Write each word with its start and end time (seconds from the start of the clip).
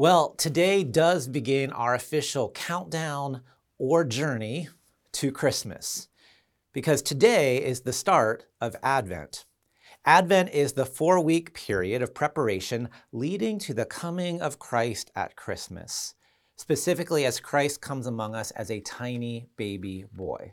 Well, 0.00 0.36
today 0.36 0.84
does 0.84 1.26
begin 1.26 1.72
our 1.72 1.92
official 1.92 2.50
countdown 2.50 3.40
or 3.78 4.04
journey 4.04 4.68
to 5.14 5.32
Christmas 5.32 6.06
because 6.72 7.02
today 7.02 7.56
is 7.56 7.80
the 7.80 7.92
start 7.92 8.46
of 8.60 8.76
Advent. 8.80 9.44
Advent 10.04 10.50
is 10.50 10.74
the 10.74 10.86
four 10.86 11.18
week 11.18 11.52
period 11.52 12.00
of 12.00 12.14
preparation 12.14 12.90
leading 13.10 13.58
to 13.58 13.74
the 13.74 13.84
coming 13.84 14.40
of 14.40 14.60
Christ 14.60 15.10
at 15.16 15.34
Christmas, 15.34 16.14
specifically 16.54 17.26
as 17.26 17.40
Christ 17.40 17.80
comes 17.80 18.06
among 18.06 18.36
us 18.36 18.52
as 18.52 18.70
a 18.70 18.78
tiny 18.78 19.48
baby 19.56 20.04
boy. 20.12 20.52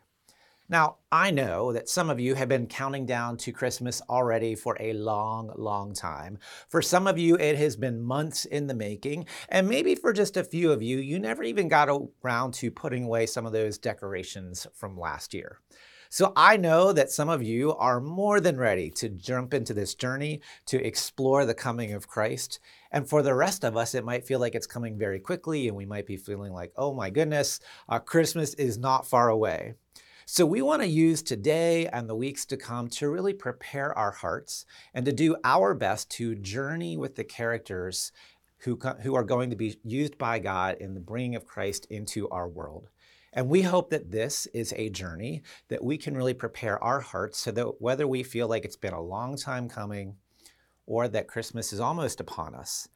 Now, 0.68 0.97
I 1.11 1.29
know 1.29 1.71
that 1.73 1.89
some 1.89 2.09
of 2.09 2.20
you 2.20 2.34
have 2.34 2.50
been 2.50 2.66
counting 2.66 3.05
down 3.05 3.38
to 3.38 3.52
Christmas 3.52 4.02
already 4.09 4.55
for 4.55 4.75
a 4.80 4.93
long, 4.93 5.52
long 5.55 5.93
time. 5.93 6.39
For 6.70 6.81
some 6.81 7.05
of 7.05 7.20
you, 7.20 7.36
it 7.36 7.55
has 7.57 7.75
been 7.75 8.02
months 8.02 8.45
in 8.45 8.66
the 8.66 8.73
making. 8.73 9.27
And 9.49 9.70
maybe 9.70 9.93
for 9.93 10.12
just 10.12 10.38
a 10.38 10.43
few 10.43 10.71
of 10.71 10.81
you, 10.81 10.98
you 10.98 11.20
never 11.20 11.43
even 11.43 11.67
got 11.67 11.90
around 12.23 12.55
to 12.55 12.71
putting 12.71 13.04
away 13.04 13.27
some 13.27 13.45
of 13.45 13.54
those 13.54 13.77
decorations 13.77 14.66
from 14.73 14.98
last 14.98 15.35
year. 15.35 15.59
So 16.09 16.34
I 16.35 16.57
know 16.57 16.93
that 16.93 17.12
some 17.12 17.29
of 17.29 17.43
you 17.43 17.76
are 17.76 18.02
more 18.02 18.40
than 18.40 18.57
ready 18.57 18.90
to 18.91 19.09
jump 19.09 19.54
into 19.54 19.73
this 19.73 19.93
journey 19.93 20.41
to 20.68 20.84
explore 20.84 21.45
the 21.45 21.54
coming 21.54 21.93
of 21.93 22.07
Christ. 22.07 22.59
And 22.91 23.07
for 23.07 23.21
the 23.21 23.35
rest 23.35 23.63
of 23.63 23.77
us, 23.77 23.93
it 23.93 24.05
might 24.05 24.26
feel 24.26 24.40
like 24.40 24.55
it's 24.55 24.66
coming 24.66 24.98
very 24.98 25.20
quickly, 25.20 25.68
and 25.68 25.76
we 25.76 25.85
might 25.85 26.07
be 26.07 26.18
feeling 26.18 26.54
like, 26.54 26.71
oh 26.76 26.93
my 26.93 27.09
goodness, 27.09 27.59
uh, 27.90 27.99
Christmas 27.99 28.54
is 28.55 28.77
not 28.77 29.05
far 29.05 29.29
away. 29.29 29.73
So, 30.27 30.43
we 30.43 30.63
want 30.63 30.81
to 30.81 30.88
use 30.88 31.21
today 31.21 31.85
and 31.85 32.09
the 32.09 32.15
weeks 32.15 32.47
to 32.47 32.57
come 32.57 32.88
to 32.89 33.11
really 33.11 33.31
prepare 33.31 33.95
our 33.95 34.09
hearts 34.09 34.65
and 34.91 35.05
to 35.05 35.11
do 35.11 35.35
our 35.43 35.75
best 35.75 36.09
to 36.11 36.34
journey 36.34 36.98
with 36.98 37.15
the 37.15 37.23
characters 37.23 38.11
who, 38.57 38.79
who 39.03 39.13
are 39.13 39.23
going 39.23 39.51
to 39.51 39.55
be 39.55 39.77
used 39.84 40.17
by 40.17 40.39
God 40.39 40.77
in 40.79 40.95
the 40.95 40.99
bringing 40.99 41.35
of 41.35 41.45
Christ 41.45 41.85
into 41.91 42.27
our 42.29 42.48
world. 42.48 42.89
And 43.34 43.49
we 43.49 43.62
hope 43.62 43.91
that 43.91 44.09
this 44.09 44.48
is 44.48 44.73
a 44.76 44.90
journey 44.90 45.43
that 45.67 45.84
we 45.84 45.95
can 45.95 46.17
really 46.17 46.34
prepare 46.34 46.84
our 46.84 47.01
hearts 47.01 47.37
so 47.37 47.51
that 47.51 47.79
whether 47.79 48.07
we 48.07 48.23
feel 48.23 48.48
like 48.48 48.65
it's 48.65 48.76
been 48.76 48.93
a 48.93 49.01
long 49.01 49.37
time 49.37 49.70
coming 49.70 50.15
or 50.87 51.07
that 51.07 51.27
Christmas 51.27 51.71
is 51.71 51.79
almost 51.79 52.20
upon 52.20 52.55
us, 52.55 52.87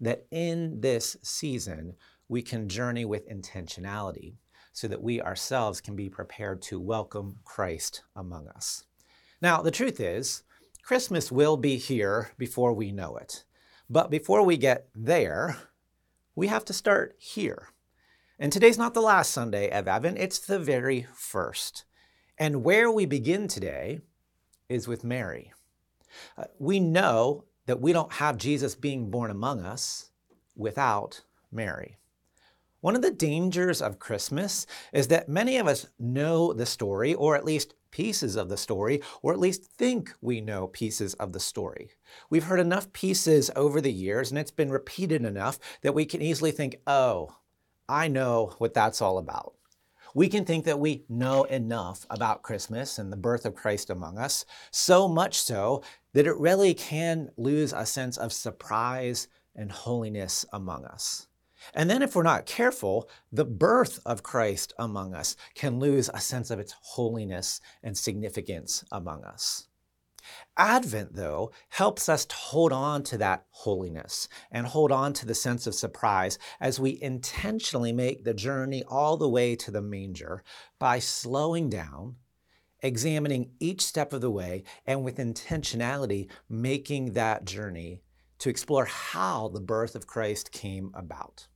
that 0.00 0.24
in 0.30 0.80
this 0.80 1.18
season 1.22 1.96
we 2.30 2.40
can 2.40 2.66
journey 2.66 3.04
with 3.04 3.28
intentionality 3.28 4.36
so 4.78 4.86
that 4.86 5.02
we 5.02 5.20
ourselves 5.20 5.80
can 5.80 5.96
be 5.96 6.08
prepared 6.08 6.62
to 6.62 6.78
welcome 6.78 7.34
Christ 7.42 8.04
among 8.14 8.46
us. 8.46 8.84
Now, 9.42 9.60
the 9.60 9.72
truth 9.72 9.98
is, 9.98 10.44
Christmas 10.84 11.32
will 11.32 11.56
be 11.56 11.78
here 11.78 12.30
before 12.38 12.72
we 12.72 12.92
know 12.92 13.16
it. 13.16 13.42
But 13.90 14.08
before 14.08 14.44
we 14.44 14.56
get 14.56 14.88
there, 14.94 15.56
we 16.36 16.46
have 16.46 16.64
to 16.66 16.72
start 16.72 17.16
here. 17.18 17.70
And 18.38 18.52
today's 18.52 18.78
not 18.78 18.94
the 18.94 19.00
last 19.00 19.32
Sunday 19.32 19.68
of 19.68 19.88
Advent, 19.88 20.16
it's 20.16 20.38
the 20.38 20.60
very 20.60 21.08
first. 21.12 21.84
And 22.38 22.62
where 22.62 22.88
we 22.88 23.04
begin 23.04 23.48
today 23.48 23.98
is 24.68 24.86
with 24.86 25.02
Mary. 25.02 25.52
Uh, 26.36 26.44
we 26.60 26.78
know 26.78 27.46
that 27.66 27.80
we 27.80 27.92
don't 27.92 28.12
have 28.12 28.36
Jesus 28.36 28.76
being 28.76 29.10
born 29.10 29.32
among 29.32 29.60
us 29.60 30.12
without 30.54 31.22
Mary. 31.50 31.98
One 32.80 32.94
of 32.94 33.02
the 33.02 33.10
dangers 33.10 33.82
of 33.82 33.98
Christmas 33.98 34.64
is 34.92 35.08
that 35.08 35.28
many 35.28 35.56
of 35.56 35.66
us 35.66 35.88
know 35.98 36.52
the 36.52 36.64
story, 36.64 37.12
or 37.12 37.34
at 37.34 37.44
least 37.44 37.74
pieces 37.90 38.36
of 38.36 38.48
the 38.48 38.56
story, 38.56 39.02
or 39.20 39.32
at 39.32 39.40
least 39.40 39.64
think 39.64 40.14
we 40.20 40.40
know 40.40 40.68
pieces 40.68 41.14
of 41.14 41.32
the 41.32 41.40
story. 41.40 41.90
We've 42.30 42.44
heard 42.44 42.60
enough 42.60 42.92
pieces 42.92 43.50
over 43.56 43.80
the 43.80 43.92
years, 43.92 44.30
and 44.30 44.38
it's 44.38 44.52
been 44.52 44.70
repeated 44.70 45.24
enough 45.24 45.58
that 45.82 45.94
we 45.94 46.04
can 46.04 46.22
easily 46.22 46.52
think, 46.52 46.76
oh, 46.86 47.34
I 47.88 48.06
know 48.06 48.54
what 48.58 48.74
that's 48.74 49.02
all 49.02 49.18
about. 49.18 49.54
We 50.14 50.28
can 50.28 50.44
think 50.44 50.64
that 50.64 50.78
we 50.78 51.04
know 51.08 51.44
enough 51.44 52.06
about 52.10 52.42
Christmas 52.42 52.96
and 52.96 53.12
the 53.12 53.16
birth 53.16 53.44
of 53.44 53.56
Christ 53.56 53.90
among 53.90 54.18
us, 54.18 54.44
so 54.70 55.08
much 55.08 55.40
so 55.40 55.82
that 56.12 56.28
it 56.28 56.36
really 56.36 56.74
can 56.74 57.30
lose 57.36 57.72
a 57.72 57.84
sense 57.84 58.16
of 58.16 58.32
surprise 58.32 59.26
and 59.56 59.72
holiness 59.72 60.44
among 60.52 60.84
us. 60.84 61.27
And 61.74 61.88
then, 61.88 62.02
if 62.02 62.14
we're 62.14 62.22
not 62.22 62.46
careful, 62.46 63.08
the 63.32 63.44
birth 63.44 64.00
of 64.06 64.22
Christ 64.22 64.72
among 64.78 65.14
us 65.14 65.36
can 65.54 65.78
lose 65.78 66.10
a 66.12 66.20
sense 66.20 66.50
of 66.50 66.58
its 66.58 66.74
holiness 66.80 67.60
and 67.82 67.96
significance 67.96 68.84
among 68.90 69.24
us. 69.24 69.68
Advent, 70.56 71.14
though, 71.14 71.50
helps 71.70 72.08
us 72.08 72.26
to 72.26 72.34
hold 72.34 72.72
on 72.72 73.02
to 73.04 73.18
that 73.18 73.46
holiness 73.50 74.28
and 74.50 74.66
hold 74.66 74.92
on 74.92 75.12
to 75.14 75.26
the 75.26 75.34
sense 75.34 75.66
of 75.66 75.74
surprise 75.74 76.38
as 76.60 76.80
we 76.80 77.00
intentionally 77.00 77.92
make 77.92 78.24
the 78.24 78.34
journey 78.34 78.82
all 78.88 79.16
the 79.16 79.28
way 79.28 79.56
to 79.56 79.70
the 79.70 79.80
manger 79.80 80.42
by 80.78 80.98
slowing 80.98 81.70
down, 81.70 82.16
examining 82.82 83.50
each 83.58 83.80
step 83.80 84.12
of 84.12 84.20
the 84.20 84.30
way, 84.30 84.64
and 84.86 85.04
with 85.04 85.16
intentionality 85.16 86.28
making 86.48 87.12
that 87.12 87.44
journey 87.44 88.02
to 88.38 88.50
explore 88.50 88.84
how 88.84 89.48
the 89.48 89.60
birth 89.60 89.94
of 89.94 90.06
Christ 90.06 90.52
came 90.52 90.90
about. 90.94 91.47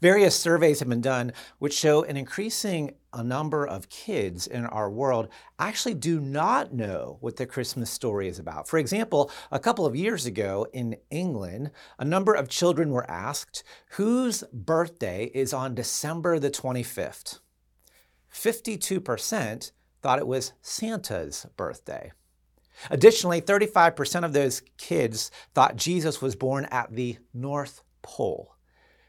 Various 0.00 0.38
surveys 0.38 0.80
have 0.80 0.88
been 0.88 1.00
done 1.00 1.32
which 1.58 1.74
show 1.74 2.02
an 2.02 2.16
increasing 2.16 2.94
a 3.12 3.22
number 3.22 3.66
of 3.66 3.88
kids 3.88 4.46
in 4.46 4.64
our 4.66 4.90
world 4.90 5.28
actually 5.58 5.94
do 5.94 6.20
not 6.20 6.72
know 6.72 7.18
what 7.20 7.36
the 7.36 7.46
Christmas 7.46 7.90
story 7.90 8.28
is 8.28 8.38
about. 8.38 8.68
For 8.68 8.78
example, 8.78 9.30
a 9.50 9.58
couple 9.58 9.84
of 9.84 9.96
years 9.96 10.26
ago 10.26 10.66
in 10.72 10.96
England, 11.10 11.70
a 11.98 12.04
number 12.04 12.34
of 12.34 12.48
children 12.48 12.90
were 12.90 13.10
asked 13.10 13.62
whose 13.92 14.44
birthday 14.52 15.30
is 15.34 15.52
on 15.52 15.74
December 15.74 16.38
the 16.38 16.50
25th. 16.50 17.40
52% 18.32 19.72
thought 20.00 20.18
it 20.18 20.26
was 20.26 20.52
Santa's 20.62 21.46
birthday. 21.56 22.12
Additionally, 22.90 23.40
35% 23.40 24.24
of 24.24 24.32
those 24.32 24.62
kids 24.78 25.30
thought 25.54 25.76
Jesus 25.76 26.22
was 26.22 26.34
born 26.34 26.64
at 26.66 26.92
the 26.94 27.18
North 27.34 27.82
Pole. 28.00 28.56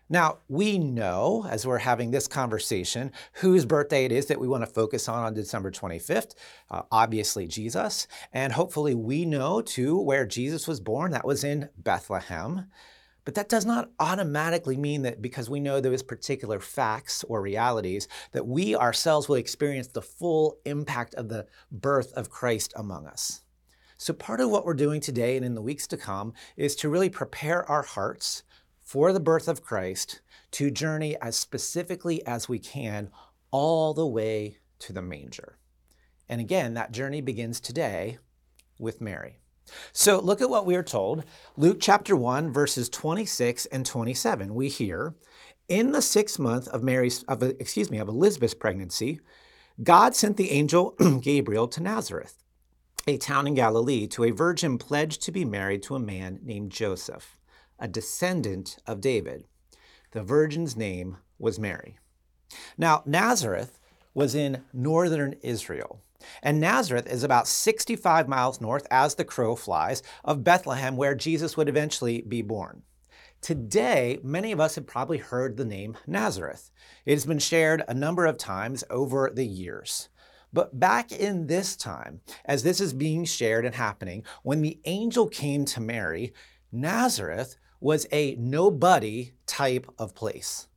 Now, 0.10 0.40
we 0.50 0.78
know 0.78 1.46
as 1.50 1.66
we're 1.66 1.78
having 1.78 2.12
this 2.12 2.28
conversation 2.28 3.12
whose 3.34 3.66
birthday 3.66 4.06
it 4.06 4.12
is 4.12 4.26
that 4.26 4.40
we 4.40 4.48
want 4.48 4.64
to 4.64 4.72
focus 4.72 5.08
on 5.08 5.24
on 5.24 5.34
December 5.34 5.72
25th. 5.72 6.36
Uh, 6.70 6.82
obviously, 6.92 7.48
Jesus. 7.48 8.08
And 8.34 8.52
hopefully, 8.52 8.96
we 8.96 9.26
know 9.26 9.62
too 9.62 9.98
where 9.98 10.26
Jesus 10.26 10.68
was 10.68 10.82
born. 10.82 11.12
That 11.12 11.26
was 11.26 11.44
in 11.44 11.70
Bethlehem. 11.78 12.68
But 13.26 13.36
that 13.36 13.48
does 13.48 13.66
not 13.66 13.90
automatically 14.00 14.76
mean 14.76 15.04
that 15.04 15.22
because 15.22 15.50
we 15.50 15.62
know 15.62 15.80
those 15.80 16.04
particular 16.04 16.60
facts 16.60 17.24
or 17.24 17.42
realities, 17.42 18.10
that 18.34 18.46
we 18.46 18.76
ourselves 18.76 19.30
will 19.30 19.38
experience 19.38 19.88
the 19.88 20.02
full 20.02 20.58
impact 20.66 21.16
of 21.16 21.30
the 21.30 21.48
birth 21.72 22.12
of 22.14 22.30
Christ 22.30 22.74
among 22.76 23.08
us. 23.08 23.42
So, 23.98 24.14
part 24.14 24.42
of 24.42 24.50
what 24.50 24.66
we're 24.66 24.74
doing 24.74 25.00
today 25.00 25.38
and 25.38 25.46
in 25.46 25.56
the 25.56 25.62
weeks 25.62 25.88
to 25.88 25.98
come 25.98 26.34
is 26.58 26.76
to 26.78 26.90
really 26.90 27.10
prepare 27.10 27.64
our 27.70 27.84
hearts 27.84 28.44
for 28.84 29.14
the 29.14 29.20
birth 29.20 29.48
of 29.48 29.64
Christ 29.64 30.22
to 30.52 30.70
journey 30.70 31.16
as 31.22 31.36
specifically 31.36 32.26
as 32.26 32.48
we 32.50 32.60
can 32.60 33.10
all 33.52 33.94
the 33.94 34.06
way 34.06 34.58
to 34.80 34.94
the 34.94 35.02
manger. 35.02 35.58
And 36.30 36.42
again, 36.42 36.74
that 36.74 36.92
journey 36.92 37.22
begins 37.22 37.60
today 37.60 38.20
with 38.80 39.02
Mary. 39.02 39.40
So 39.92 40.20
look 40.20 40.42
at 40.42 40.50
what 40.50 40.66
we 40.66 40.76
are 40.76 40.84
told. 40.84 41.24
Luke 41.56 41.78
chapter 41.80 42.16
1, 42.16 42.52
verses 42.52 42.90
26 42.90 43.66
and 43.68 43.86
27. 43.86 44.54
We 44.54 44.68
hear, 44.70 45.16
in 45.70 45.92
the 45.92 46.02
sixth 46.02 46.38
month 46.38 46.68
of 46.68 46.84
Mary's, 46.84 47.24
of, 47.24 47.42
excuse 47.42 47.90
me, 47.90 47.98
of 47.98 48.10
Elizabeth's 48.10 48.54
pregnancy, 48.54 49.22
God 49.82 50.16
sent 50.16 50.38
the 50.38 50.52
angel 50.52 50.92
Gabriel 51.22 51.68
to 51.70 51.82
Nazareth 51.82 52.44
a 53.08 53.18
town 53.18 53.48
in 53.48 53.54
Galilee, 53.54 54.08
to 54.08 54.24
a 54.24 54.32
virgin 54.32 54.78
pledged 54.78 55.22
to 55.24 55.32
be 55.32 55.46
married 55.46 55.84
to 55.84 55.96
a 55.96 56.00
man 56.00 56.40
named 56.44 56.72
Joseph, 56.72 57.38
a 57.84 57.88
descendant 57.88 58.78
of 58.88 59.02
David. 59.02 59.44
The 60.12 60.24
virgin's 60.24 60.78
name 60.78 61.18
was 61.38 61.60
Mary. 61.60 62.00
Now, 62.78 63.04
Nazareth 63.06 63.78
was 64.14 64.34
in 64.34 64.64
northern 64.72 65.36
Israel. 65.44 66.00
And 66.42 66.62
Nazareth 66.62 67.06
is 67.08 67.24
about 67.24 67.46
65 67.46 68.30
miles 68.30 68.62
north, 68.62 68.88
as 68.90 69.16
the 69.16 69.26
crow 69.26 69.58
flies, 69.58 70.02
of 70.24 70.46
Bethlehem, 70.46 70.96
where 70.96 71.14
Jesus 71.14 71.58
would 71.58 71.68
eventually 71.68 72.22
be 72.22 72.42
born. 72.42 72.84
Today, 73.42 74.18
many 74.24 74.54
of 74.54 74.62
us 74.62 74.76
have 74.76 74.88
probably 74.88 75.18
heard 75.18 75.58
the 75.58 75.66
name 75.66 75.98
Nazareth. 76.08 76.72
It 77.06 77.12
has 77.12 77.26
been 77.26 77.40
shared 77.40 77.84
a 77.90 77.94
number 77.94 78.26
of 78.26 78.38
times 78.38 78.86
over 78.90 79.30
the 79.36 79.46
years. 79.46 80.08
But 80.54 80.80
back 80.80 81.12
in 81.12 81.48
this 81.48 81.76
time, 81.76 82.22
as 82.46 82.64
this 82.64 82.80
is 82.80 82.94
being 82.94 83.26
shared 83.26 83.66
and 83.66 83.76
happening, 83.76 84.24
when 84.44 84.62
the 84.62 84.80
angel 84.86 85.28
came 85.28 85.66
to 85.66 85.82
Mary, 85.82 86.32
Nazareth 86.72 87.58
was 87.84 88.08
a 88.14 88.34
nobody 88.36 89.34
type 89.46 89.86
of 90.00 90.16
place. 90.16 90.68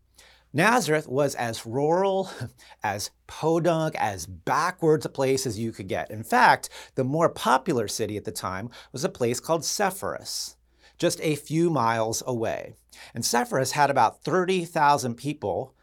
Nazareth 0.52 1.06
was 1.06 1.34
as 1.36 1.64
rural, 1.64 2.30
as 2.82 3.10
podunk, 3.28 3.94
as 3.96 4.26
backwards 4.26 5.06
a 5.06 5.08
place 5.08 5.46
as 5.46 5.58
you 5.58 5.70
could 5.70 5.86
get. 5.86 6.10
In 6.10 6.24
fact, 6.24 6.68
the 6.96 7.04
more 7.04 7.28
popular 7.28 7.86
city 7.86 8.16
at 8.16 8.24
the 8.24 8.32
time 8.32 8.70
was 8.92 9.04
a 9.04 9.08
place 9.08 9.38
called 9.38 9.64
Sepphoris. 9.64 10.56
just 10.98 11.20
a 11.22 11.36
few 11.36 11.68
miles 11.70 12.22
away. 12.26 12.74
And 13.14 13.22
Sepphoris 13.22 13.72
had 13.72 13.90
about 13.90 14.24
30,000 14.24 15.14
people 15.14 15.74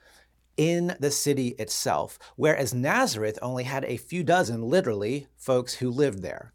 in 0.58 0.96
the 1.00 1.12
city 1.12 1.50
itself, 1.60 2.18
whereas 2.36 2.74
Nazareth 2.74 3.38
only 3.42 3.64
had 3.64 3.86
a 3.86 3.98
few 3.98 4.24
dozen, 4.24 4.64
literally, 4.64 5.28
folks 5.38 5.76
who 5.76 5.90
lived 5.90 6.22
there. 6.22 6.52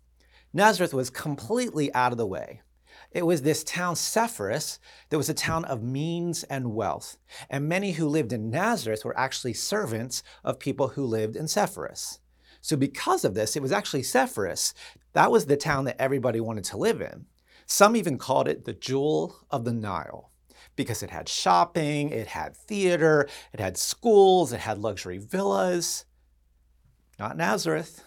Nazareth 0.53 0.93
was 0.93 1.09
completely 1.09 1.93
out 1.94 2.12
of 2.12 2.19
the 2.19 2.26
way. 2.26 2.62
It 3.11 3.25
was 3.25 3.43
this 3.43 3.65
town, 3.65 3.97
Sepphoris, 3.97 4.79
that 5.09 5.17
was 5.17 5.31
a 5.31 5.35
town 5.35 5.65
of 5.65 5.83
means 5.83 6.45
and 6.45 6.75
wealth. 6.75 7.17
And 7.49 7.69
many 7.69 7.93
who 7.93 8.07
lived 8.07 8.33
in 8.33 8.51
Nazareth 8.51 9.05
were 9.05 9.19
actually 9.19 9.55
servants 9.55 10.23
of 10.45 10.59
people 10.59 10.89
who 10.89 11.05
lived 11.05 11.35
in 11.35 11.49
Sepphoris. 11.49 12.21
So, 12.61 12.77
because 12.77 13.25
of 13.25 13.35
this, 13.35 13.57
it 13.57 13.63
was 13.63 13.73
actually 13.73 14.03
Sepphoris. 14.03 14.75
That 15.15 15.31
was 15.31 15.47
the 15.47 15.57
town 15.57 15.85
that 15.85 16.01
everybody 16.01 16.41
wanted 16.41 16.65
to 16.65 16.77
live 16.77 17.01
in. 17.01 17.27
Some 17.67 17.97
even 17.97 18.19
called 18.19 18.49
it 18.49 18.65
the 18.65 18.73
jewel 18.73 19.37
of 19.51 19.65
the 19.65 19.73
Nile 19.73 20.31
because 20.77 21.03
it 21.03 21.11
had 21.11 21.29
shopping, 21.29 22.11
it 22.11 22.29
had 22.29 22.57
theater, 22.57 23.29
it 23.53 23.61
had 23.61 23.77
schools, 23.77 24.53
it 24.53 24.61
had 24.61 24.79
luxury 24.79 25.19
villas. 25.19 26.05
Not 27.19 27.37
Nazareth. 27.37 28.05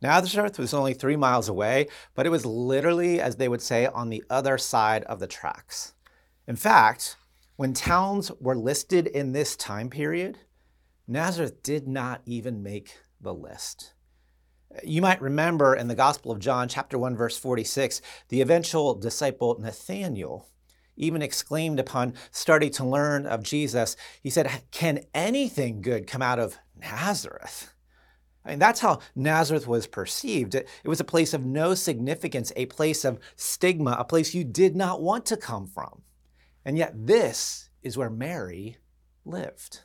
Nazareth 0.00 0.58
was 0.58 0.72
only 0.72 0.94
three 0.94 1.16
miles 1.16 1.48
away, 1.48 1.88
but 2.14 2.26
it 2.26 2.30
was 2.30 2.46
literally, 2.46 3.20
as 3.20 3.36
they 3.36 3.48
would 3.48 3.62
say, 3.62 3.86
on 3.86 4.08
the 4.08 4.22
other 4.30 4.58
side 4.58 5.04
of 5.04 5.18
the 5.18 5.26
tracks. 5.26 5.94
In 6.46 6.56
fact, 6.56 7.16
when 7.56 7.72
towns 7.72 8.30
were 8.40 8.56
listed 8.56 9.06
in 9.06 9.32
this 9.32 9.56
time 9.56 9.90
period, 9.90 10.38
Nazareth 11.06 11.62
did 11.62 11.88
not 11.88 12.22
even 12.26 12.62
make 12.62 12.98
the 13.20 13.34
list. 13.34 13.94
You 14.84 15.02
might 15.02 15.20
remember 15.20 15.74
in 15.74 15.88
the 15.88 15.94
Gospel 15.94 16.30
of 16.30 16.38
John, 16.38 16.68
chapter 16.68 16.98
1, 16.98 17.16
verse 17.16 17.38
46, 17.38 18.00
the 18.28 18.40
eventual 18.40 18.94
disciple 18.94 19.58
Nathanael 19.58 20.46
even 20.98 21.22
exclaimed 21.22 21.78
upon 21.80 22.14
starting 22.30 22.70
to 22.72 22.84
learn 22.84 23.24
of 23.24 23.42
Jesus, 23.42 23.96
he 24.20 24.30
said, 24.30 24.62
Can 24.70 25.04
anything 25.14 25.80
good 25.80 26.06
come 26.06 26.22
out 26.22 26.38
of 26.38 26.58
Nazareth? 26.76 27.72
I 28.48 28.52
mean, 28.52 28.58
that's 28.60 28.80
how 28.80 29.00
Nazareth 29.14 29.68
was 29.68 29.86
perceived. 29.86 30.54
It, 30.54 30.66
was 30.82 31.00
a 31.00 31.04
place 31.04 31.34
of 31.34 31.44
no 31.44 31.74
significance, 31.74 32.50
a 32.56 32.64
place 32.64 33.04
of 33.04 33.18
stigma, 33.36 33.94
a 33.98 34.04
place 34.04 34.32
you 34.34 34.42
did 34.42 34.74
not 34.74 35.02
want 35.02 35.26
to 35.26 35.36
come 35.36 35.66
from. 35.66 36.00
And 36.64 36.78
yet, 36.78 36.94
this 36.94 37.68
is 37.82 37.98
where 37.98 38.08
Mary 38.08 38.78
lived. 39.26 39.80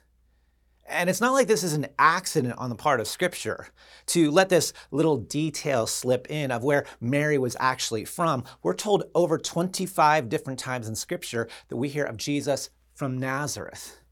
And 0.88 1.10
it's 1.10 1.20
not 1.20 1.34
like 1.34 1.48
this 1.48 1.64
is 1.64 1.74
an 1.74 1.88
accident 2.00 2.56
on 2.58 2.70
the 2.70 2.76
part 2.76 3.02
of 3.02 3.08
Scripture 3.08 3.68
to 4.08 4.32
let 4.32 4.48
this 4.48 4.72
little 4.92 5.18
detail 5.18 5.86
slip 5.86 6.28
in 6.30 6.50
of 6.50 6.64
where 6.64 6.86
Mary 7.02 7.38
was 7.38 7.58
actually 7.60 8.06
from. 8.06 8.46
We're 8.62 8.76
told 8.76 9.04
over 9.14 9.38
25 9.38 10.30
different 10.30 10.60
times 10.60 10.88
in 10.88 10.96
Scripture 10.96 11.50
that 11.68 11.78
we 11.78 11.90
hear 11.90 12.06
of 12.06 12.16
Jesus 12.16 12.70
from 12.96 13.18
Nazareth. 13.18 14.03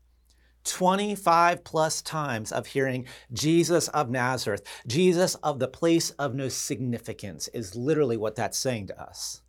25 0.63 1.63
plus 1.63 2.01
times 2.01 2.51
of 2.51 2.67
hearing 2.67 3.05
Jesus 3.33 3.87
of 3.89 4.09
Nazareth, 4.09 4.63
Jesus 4.87 5.35
of 5.35 5.59
the 5.59 5.67
place 5.67 6.11
of 6.11 6.35
no 6.35 6.49
significance, 6.49 7.47
is 7.49 7.75
literally 7.75 8.17
what 8.17 8.35
that's 8.35 8.57
saying 8.57 8.87
to 8.87 9.01
us. 9.01 9.41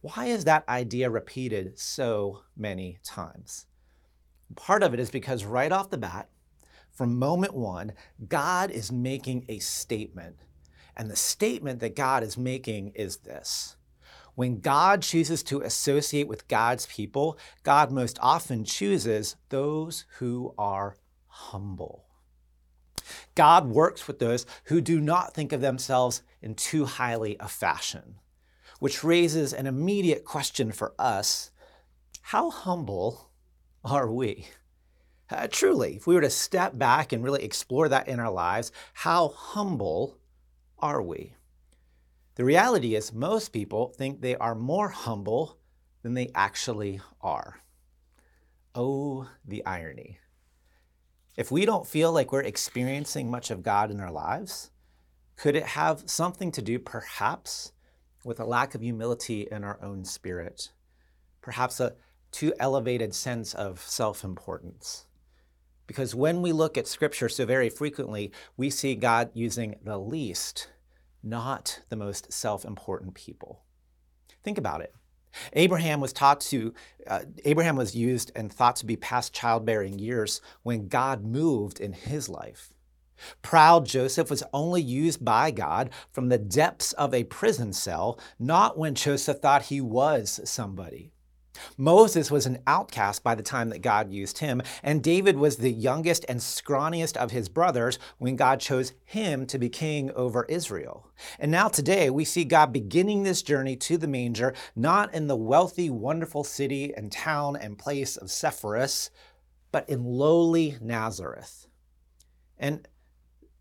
Why 0.00 0.26
is 0.26 0.44
that 0.44 0.68
idea 0.68 1.10
repeated 1.10 1.78
so 1.78 2.42
many 2.56 2.98
times? 3.02 3.66
Part 4.54 4.82
of 4.82 4.94
it 4.94 5.00
is 5.00 5.10
because 5.10 5.44
right 5.44 5.72
off 5.72 5.90
the 5.90 5.98
bat, 5.98 6.28
from 6.92 7.18
moment 7.18 7.54
one, 7.54 7.92
God 8.28 8.70
is 8.70 8.90
making 8.90 9.44
a 9.48 9.58
statement. 9.58 10.36
And 10.96 11.10
the 11.10 11.16
statement 11.16 11.80
that 11.80 11.94
God 11.94 12.22
is 12.22 12.38
making 12.38 12.92
is 12.94 13.18
this 13.18 13.75
when 14.36 14.60
God 14.60 15.02
chooses 15.02 15.42
to 15.44 15.62
associate 15.62 16.28
with 16.28 16.46
God's 16.46 16.86
people, 16.86 17.38
God 17.62 17.90
most 17.90 18.18
often 18.20 18.64
chooses 18.64 19.34
those 19.48 20.04
who 20.18 20.54
are 20.56 20.96
humble. 21.26 22.04
God 23.34 23.66
works 23.66 24.06
with 24.06 24.18
those 24.18 24.46
who 24.64 24.80
do 24.80 25.00
not 25.00 25.34
think 25.34 25.52
of 25.52 25.62
themselves 25.62 26.22
in 26.42 26.54
too 26.54 26.84
highly 26.84 27.36
a 27.40 27.48
fashion, 27.48 28.16
which 28.78 29.02
raises 29.02 29.54
an 29.54 29.66
immediate 29.66 30.24
question 30.24 30.70
for 30.70 30.94
us 30.98 31.50
how 32.20 32.50
humble 32.50 33.30
are 33.84 34.10
we? 34.10 34.48
Uh, 35.30 35.46
truly, 35.48 35.96
if 35.96 36.06
we 36.06 36.14
were 36.14 36.20
to 36.20 36.30
step 36.30 36.76
back 36.76 37.12
and 37.12 37.22
really 37.22 37.44
explore 37.44 37.88
that 37.88 38.08
in 38.08 38.20
our 38.20 38.30
lives, 38.30 38.70
how 38.92 39.28
humble 39.28 40.18
are 40.78 41.00
we? 41.00 41.34
The 42.36 42.44
reality 42.44 42.94
is, 42.94 43.14
most 43.14 43.48
people 43.48 43.94
think 43.96 44.20
they 44.20 44.36
are 44.36 44.54
more 44.54 44.90
humble 44.90 45.58
than 46.02 46.12
they 46.12 46.30
actually 46.34 47.00
are. 47.22 47.60
Oh, 48.74 49.28
the 49.42 49.64
irony. 49.64 50.18
If 51.34 51.50
we 51.50 51.64
don't 51.64 51.86
feel 51.86 52.12
like 52.12 52.32
we're 52.32 52.42
experiencing 52.42 53.30
much 53.30 53.50
of 53.50 53.62
God 53.62 53.90
in 53.90 54.00
our 54.00 54.12
lives, 54.12 54.70
could 55.36 55.56
it 55.56 55.64
have 55.64 56.02
something 56.06 56.52
to 56.52 56.62
do, 56.62 56.78
perhaps, 56.78 57.72
with 58.22 58.38
a 58.38 58.44
lack 58.44 58.74
of 58.74 58.82
humility 58.82 59.48
in 59.50 59.64
our 59.64 59.78
own 59.82 60.04
spirit? 60.04 60.72
Perhaps 61.40 61.80
a 61.80 61.94
too 62.32 62.52
elevated 62.60 63.14
sense 63.14 63.54
of 63.54 63.80
self 63.80 64.24
importance? 64.24 65.06
Because 65.86 66.14
when 66.14 66.42
we 66.42 66.52
look 66.52 66.76
at 66.76 66.86
Scripture 66.86 67.30
so 67.30 67.46
very 67.46 67.70
frequently, 67.70 68.30
we 68.58 68.68
see 68.68 68.94
God 68.94 69.30
using 69.32 69.76
the 69.82 69.98
least 69.98 70.68
not 71.26 71.80
the 71.88 71.96
most 71.96 72.32
self 72.32 72.64
important 72.64 73.14
people. 73.14 73.62
Think 74.42 74.58
about 74.58 74.80
it. 74.80 74.94
Abraham 75.52 76.00
was 76.00 76.12
taught 76.12 76.40
to, 76.42 76.72
uh, 77.06 77.24
Abraham 77.44 77.76
was 77.76 77.94
used 77.94 78.32
and 78.34 78.50
thought 78.50 78.76
to 78.76 78.86
be 78.86 78.96
past 78.96 79.34
childbearing 79.34 79.98
years 79.98 80.40
when 80.62 80.88
God 80.88 81.24
moved 81.24 81.80
in 81.80 81.92
his 81.92 82.28
life. 82.28 82.72
Proud 83.42 83.86
Joseph 83.86 84.30
was 84.30 84.42
only 84.52 84.82
used 84.82 85.24
by 85.24 85.50
God 85.50 85.90
from 86.10 86.28
the 86.28 86.38
depths 86.38 86.92
of 86.92 87.14
a 87.14 87.24
prison 87.24 87.72
cell, 87.72 88.18
not 88.38 88.78
when 88.78 88.94
Joseph 88.94 89.38
thought 89.38 89.62
he 89.62 89.80
was 89.80 90.40
somebody. 90.44 91.12
Moses 91.76 92.30
was 92.30 92.46
an 92.46 92.58
outcast 92.66 93.22
by 93.22 93.34
the 93.34 93.42
time 93.42 93.70
that 93.70 93.82
God 93.82 94.12
used 94.12 94.38
him, 94.38 94.62
and 94.82 95.02
David 95.02 95.36
was 95.36 95.56
the 95.56 95.72
youngest 95.72 96.24
and 96.28 96.40
scrawniest 96.40 97.16
of 97.16 97.30
his 97.30 97.48
brothers 97.48 97.98
when 98.18 98.36
God 98.36 98.60
chose 98.60 98.92
him 99.04 99.46
to 99.46 99.58
be 99.58 99.68
king 99.68 100.10
over 100.12 100.44
Israel. 100.44 101.10
And 101.38 101.50
now 101.50 101.68
today 101.68 102.10
we 102.10 102.24
see 102.24 102.44
God 102.44 102.72
beginning 102.72 103.22
this 103.22 103.42
journey 103.42 103.76
to 103.76 103.98
the 103.98 104.08
manger, 104.08 104.54
not 104.74 105.14
in 105.14 105.26
the 105.26 105.36
wealthy, 105.36 105.90
wonderful 105.90 106.44
city 106.44 106.94
and 106.94 107.10
town 107.10 107.56
and 107.56 107.78
place 107.78 108.16
of 108.16 108.30
Sepphoris, 108.30 109.10
but 109.72 109.88
in 109.88 110.04
lowly 110.04 110.76
Nazareth. 110.80 111.66
And 112.58 112.88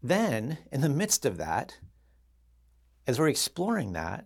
then, 0.01 0.59
in 0.71 0.81
the 0.81 0.89
midst 0.89 1.25
of 1.25 1.37
that, 1.37 1.79
as 3.07 3.19
we're 3.19 3.27
exploring 3.27 3.93
that, 3.93 4.25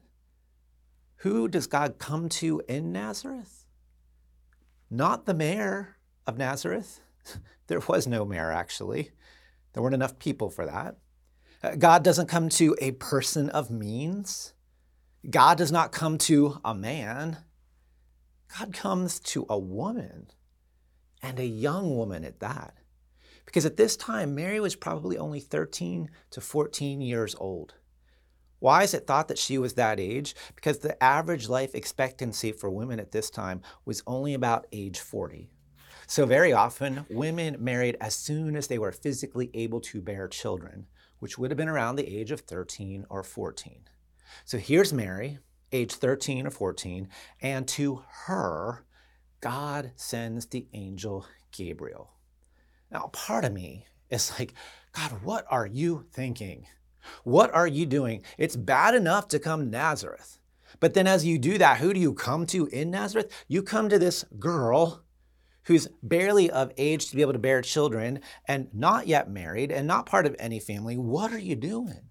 who 1.18 1.48
does 1.48 1.68
God 1.68 1.98
come 2.00 2.30
to 2.30 2.62
in 2.68 2.92
Nazareth? 2.92 3.59
Not 4.90 5.26
the 5.26 5.34
mayor 5.34 5.98
of 6.26 6.38
Nazareth. 6.38 7.02
there 7.68 7.82
was 7.88 8.08
no 8.08 8.26
mayor, 8.26 8.52
actually. 8.52 9.12
There 9.74 9.84
weren't 9.84 9.96
enough 9.96 10.20
people 10.20 10.50
for 10.50 10.66
that. 10.66 10.98
Uh, 11.62 11.76
God 11.76 12.04
doesn't 12.04 12.28
come 12.28 12.50
to 12.50 12.76
a 12.80 12.92
person 12.92 13.50
of 13.50 13.70
means. 13.70 14.54
God 15.30 15.58
does 15.58 15.72
not 15.72 15.92
come 15.92 16.18
to 16.20 16.60
a 16.64 16.74
man. 16.74 17.38
God 18.58 18.74
comes 18.74 19.20
to 19.20 19.46
a 19.50 19.60
woman, 19.60 20.28
and 21.22 21.40
a 21.40 21.46
young 21.46 21.96
woman 21.96 22.24
at 22.24 22.40
that. 22.40 22.76
Because 23.46 23.66
at 23.66 23.78
this 23.78 23.98
time, 23.98 24.36
Mary 24.36 24.60
was 24.60 24.76
probably 24.76 25.18
only 25.18 25.40
13 25.40 26.10
to 26.32 26.42
14 26.42 27.02
years 27.02 27.36
old. 27.36 27.76
Why 28.60 28.84
is 28.84 28.94
it 28.94 29.08
thought 29.08 29.30
that 29.30 29.38
she 29.38 29.58
was 29.58 29.74
that 29.74 30.00
age? 30.00 30.36
Because 30.56 30.80
the 30.80 31.02
average 31.02 31.48
life 31.48 31.74
expectancy 31.74 32.52
for 32.52 32.70
women 32.70 33.00
at 33.00 33.12
this 33.12 33.30
time 33.30 33.62
was 33.86 34.04
only 34.06 34.34
about 34.34 34.68
age 34.72 35.00
40. 35.00 35.50
So, 36.08 36.26
very 36.26 36.52
often, 36.52 37.06
women 37.10 37.58
married 37.60 37.96
as 38.02 38.16
soon 38.16 38.56
as 38.56 38.68
they 38.68 38.80
were 38.80 38.92
physically 38.92 39.52
able 39.54 39.80
to 39.82 40.02
bear 40.02 40.28
children, 40.28 40.88
which 41.20 41.38
would 41.38 41.52
have 41.52 41.58
been 41.58 41.70
around 41.70 41.96
the 41.96 42.18
age 42.18 42.32
of 42.32 42.42
13 42.42 43.06
or 43.10 43.24
14. 43.24 43.82
So, 44.44 44.58
here's 44.58 44.92
Mary, 44.92 45.38
age 45.72 45.94
13 45.94 46.48
or 46.48 46.50
14, 46.50 47.10
and 47.42 47.68
to 47.70 48.04
her, 48.26 48.86
God 49.40 49.92
sends 49.96 50.48
the 50.48 50.68
angel 50.74 51.28
Gabriel. 51.52 52.12
Now, 52.92 53.10
part 53.14 53.46
of 53.46 53.54
me 53.54 53.86
is 54.10 54.38
like, 54.40 54.54
God, 54.94 55.24
what 55.24 55.46
are 55.50 55.68
you 55.68 56.06
thinking? 56.12 56.66
What 57.24 57.54
are 57.54 57.68
you 57.68 57.86
doing? 57.86 58.24
It's 58.38 58.56
bad 58.56 58.96
enough 58.96 59.28
to 59.30 59.40
come 59.40 59.62
to 59.62 59.70
Nazareth. 59.70 60.40
But 60.80 60.94
then 60.94 61.08
as 61.08 61.26
you 61.26 61.38
do 61.38 61.58
that, 61.58 61.80
who 61.80 61.94
do 61.94 62.00
you 62.00 62.14
come 62.14 62.46
to 62.48 62.68
in 62.68 62.92
Nazareth? 62.92 63.32
You 63.48 63.64
come 63.64 63.90
to 63.90 64.00
this 64.00 64.26
girl 64.40 65.04
who's 65.64 65.88
barely 66.02 66.50
of 66.50 66.72
age 66.78 67.10
to 67.10 67.16
be 67.16 67.22
able 67.22 67.34
to 67.34 67.40
bear 67.40 67.62
children 67.62 68.22
and 68.48 68.70
not 68.74 69.08
yet 69.08 69.30
married 69.30 69.72
and 69.72 69.88
not 69.88 70.06
part 70.06 70.26
of 70.26 70.36
any 70.40 70.60
family. 70.60 70.98
What 70.98 71.34
are 71.34 71.40
you 71.40 71.56
doing? 71.56 72.10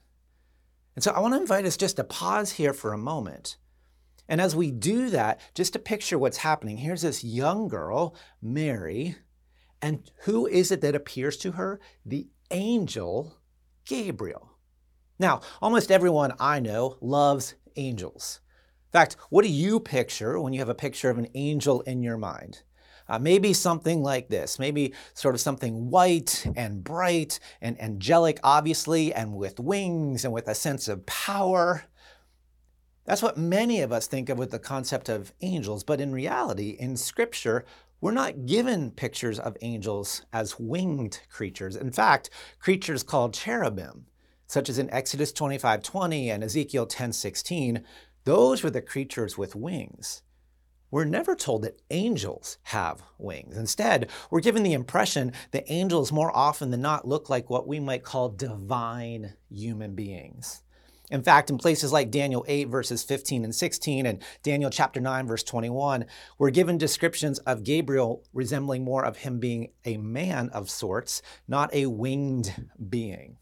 And 0.94 1.02
so 1.02 1.12
I 1.12 1.20
want 1.20 1.34
to 1.34 1.40
invite 1.40 1.64
us 1.64 1.76
just 1.76 1.96
to 1.96 2.04
pause 2.04 2.52
here 2.52 2.72
for 2.72 2.92
a 2.92 2.98
moment 2.98 3.56
And 4.28 4.40
as 4.40 4.54
we 4.54 4.70
do 4.70 5.10
that, 5.10 5.40
just 5.54 5.72
to 5.72 5.78
picture 5.78 6.18
what's 6.18 6.38
happening, 6.38 6.78
here's 6.78 7.02
this 7.02 7.24
young 7.24 7.68
girl, 7.68 8.14
Mary, 8.42 9.16
and 9.80 10.10
who 10.24 10.46
is 10.46 10.70
it 10.70 10.80
that 10.82 10.94
appears 10.94 11.36
to 11.38 11.52
her? 11.52 11.80
The 12.04 12.28
angel 12.50 13.38
Gabriel. 13.86 14.57
Now, 15.18 15.40
almost 15.60 15.90
everyone 15.90 16.32
I 16.38 16.60
know 16.60 16.96
loves 17.00 17.54
angels. 17.74 18.40
In 18.88 18.92
fact, 18.92 19.16
what 19.30 19.42
do 19.42 19.50
you 19.50 19.80
picture 19.80 20.40
when 20.40 20.52
you 20.52 20.60
have 20.60 20.68
a 20.68 20.74
picture 20.74 21.10
of 21.10 21.18
an 21.18 21.28
angel 21.34 21.80
in 21.82 22.02
your 22.02 22.16
mind? 22.16 22.62
Uh, 23.08 23.18
maybe 23.18 23.52
something 23.52 24.02
like 24.02 24.28
this, 24.28 24.58
maybe 24.58 24.92
sort 25.14 25.34
of 25.34 25.40
something 25.40 25.90
white 25.90 26.46
and 26.54 26.84
bright 26.84 27.40
and 27.60 27.80
angelic, 27.80 28.38
obviously, 28.44 29.12
and 29.12 29.34
with 29.34 29.58
wings 29.58 30.24
and 30.24 30.32
with 30.32 30.46
a 30.46 30.54
sense 30.54 30.88
of 30.88 31.06
power. 31.06 31.84
That's 33.06 33.22
what 33.22 33.38
many 33.38 33.80
of 33.80 33.92
us 33.92 34.06
think 34.06 34.28
of 34.28 34.38
with 34.38 34.50
the 34.50 34.58
concept 34.58 35.08
of 35.08 35.32
angels, 35.40 35.84
but 35.84 36.00
in 36.00 36.12
reality, 36.12 36.76
in 36.78 36.96
Scripture, 36.96 37.64
we're 38.00 38.12
not 38.12 38.46
given 38.46 38.90
pictures 38.90 39.38
of 39.38 39.56
angels 39.62 40.26
as 40.32 40.60
winged 40.60 41.20
creatures. 41.30 41.74
In 41.76 41.90
fact, 41.90 42.30
creatures 42.60 43.02
called 43.02 43.32
cherubim, 43.34 44.04
such 44.48 44.68
as 44.68 44.78
in 44.78 44.90
Exodus 44.90 45.32
25:20 45.32 46.28
and 46.30 46.42
Ezekiel 46.42 46.86
10:16, 46.86 47.84
those 48.24 48.62
were 48.62 48.70
the 48.70 48.82
creatures 48.82 49.38
with 49.38 49.54
wings. 49.54 50.22
We're 50.90 51.04
never 51.04 51.36
told 51.36 51.62
that 51.62 51.82
angels 51.90 52.56
have 52.64 53.02
wings. 53.18 53.58
Instead, 53.58 54.08
we're 54.30 54.40
given 54.40 54.62
the 54.62 54.72
impression 54.72 55.32
that 55.50 55.70
angels 55.70 56.10
more 56.10 56.34
often 56.34 56.70
than 56.70 56.80
not 56.80 57.06
look 57.06 57.28
like 57.28 57.50
what 57.50 57.68
we 57.68 57.78
might 57.78 58.02
call 58.02 58.30
divine 58.30 59.34
human 59.50 59.94
beings. 59.94 60.62
In 61.10 61.22
fact, 61.22 61.50
in 61.50 61.58
places 61.58 61.92
like 61.92 62.10
Daniel 62.10 62.44
8, 62.48 62.68
verses 62.68 63.02
15 63.02 63.44
and 63.44 63.54
16, 63.54 64.06
and 64.06 64.22
Daniel 64.42 64.70
chapter 64.70 65.00
9, 65.00 65.26
verse 65.26 65.42
21, 65.42 66.06
we're 66.38 66.50
given 66.50 66.76
descriptions 66.76 67.38
of 67.40 67.64
Gabriel 67.64 68.24
resembling 68.32 68.84
more 68.84 69.04
of 69.04 69.18
him 69.18 69.38
being 69.38 69.72
a 69.84 69.96
man 69.98 70.50
of 70.50 70.70
sorts, 70.70 71.22
not 71.46 71.72
a 71.74 71.86
winged 71.86 72.66
being. 72.88 73.36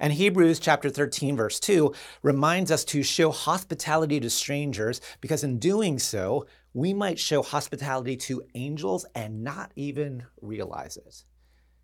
And 0.00 0.12
Hebrews 0.12 0.58
chapter 0.58 0.90
13, 0.90 1.36
verse 1.36 1.60
2 1.60 1.94
reminds 2.22 2.70
us 2.70 2.84
to 2.86 3.02
show 3.02 3.30
hospitality 3.30 4.20
to 4.20 4.30
strangers 4.30 5.00
because 5.20 5.44
in 5.44 5.58
doing 5.58 5.98
so, 5.98 6.46
we 6.74 6.94
might 6.94 7.18
show 7.18 7.42
hospitality 7.42 8.16
to 8.16 8.42
angels 8.54 9.04
and 9.14 9.44
not 9.44 9.72
even 9.76 10.24
realize 10.40 10.96
it. 10.96 11.24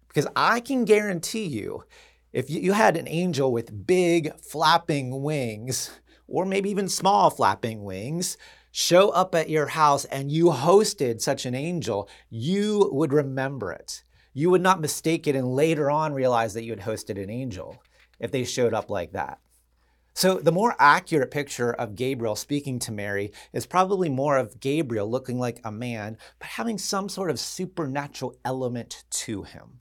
Because 0.08 0.26
I 0.34 0.60
can 0.60 0.84
guarantee 0.84 1.44
you, 1.44 1.84
if 2.32 2.48
you 2.50 2.72
had 2.72 2.96
an 2.96 3.08
angel 3.08 3.52
with 3.52 3.86
big 3.86 4.34
flapping 4.40 5.22
wings, 5.22 5.90
or 6.26 6.44
maybe 6.44 6.70
even 6.70 6.88
small 6.88 7.30
flapping 7.30 7.84
wings, 7.84 8.36
show 8.70 9.10
up 9.10 9.34
at 9.34 9.50
your 9.50 9.66
house 9.66 10.04
and 10.06 10.30
you 10.30 10.46
hosted 10.46 11.20
such 11.20 11.46
an 11.46 11.54
angel, 11.54 12.08
you 12.30 12.90
would 12.92 13.12
remember 13.12 13.72
it. 13.72 14.04
You 14.34 14.50
would 14.50 14.60
not 14.60 14.80
mistake 14.80 15.26
it 15.26 15.34
and 15.34 15.54
later 15.54 15.90
on 15.90 16.12
realize 16.12 16.54
that 16.54 16.64
you 16.64 16.70
had 16.72 16.80
hosted 16.80 17.22
an 17.22 17.30
angel 17.30 17.82
if 18.18 18.30
they 18.30 18.44
showed 18.44 18.74
up 18.74 18.90
like 18.90 19.12
that. 19.12 19.40
So, 20.14 20.40
the 20.40 20.50
more 20.50 20.74
accurate 20.80 21.30
picture 21.30 21.70
of 21.70 21.94
Gabriel 21.94 22.34
speaking 22.34 22.80
to 22.80 22.92
Mary 22.92 23.30
is 23.52 23.66
probably 23.66 24.08
more 24.08 24.36
of 24.36 24.58
Gabriel 24.58 25.08
looking 25.08 25.38
like 25.38 25.60
a 25.62 25.70
man, 25.70 26.18
but 26.40 26.48
having 26.48 26.76
some 26.76 27.08
sort 27.08 27.30
of 27.30 27.38
supernatural 27.38 28.36
element 28.44 29.04
to 29.10 29.44
him. 29.44 29.78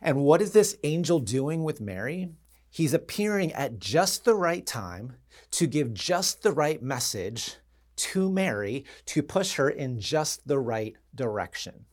And 0.00 0.22
what 0.22 0.40
is 0.40 0.52
this 0.52 0.78
angel 0.84 1.20
doing 1.20 1.64
with 1.64 1.82
Mary? 1.82 2.30
He's 2.70 2.94
appearing 2.94 3.52
at 3.52 3.78
just 3.78 4.24
the 4.24 4.34
right 4.34 4.64
time 4.64 5.16
to 5.50 5.66
give 5.66 5.92
just 5.92 6.42
the 6.42 6.52
right 6.52 6.82
message 6.82 7.56
to 7.96 8.30
Mary 8.30 8.86
to 9.04 9.22
push 9.22 9.56
her 9.56 9.68
in 9.68 10.00
just 10.00 10.48
the 10.48 10.58
right 10.58 10.96
direction. 11.14 11.84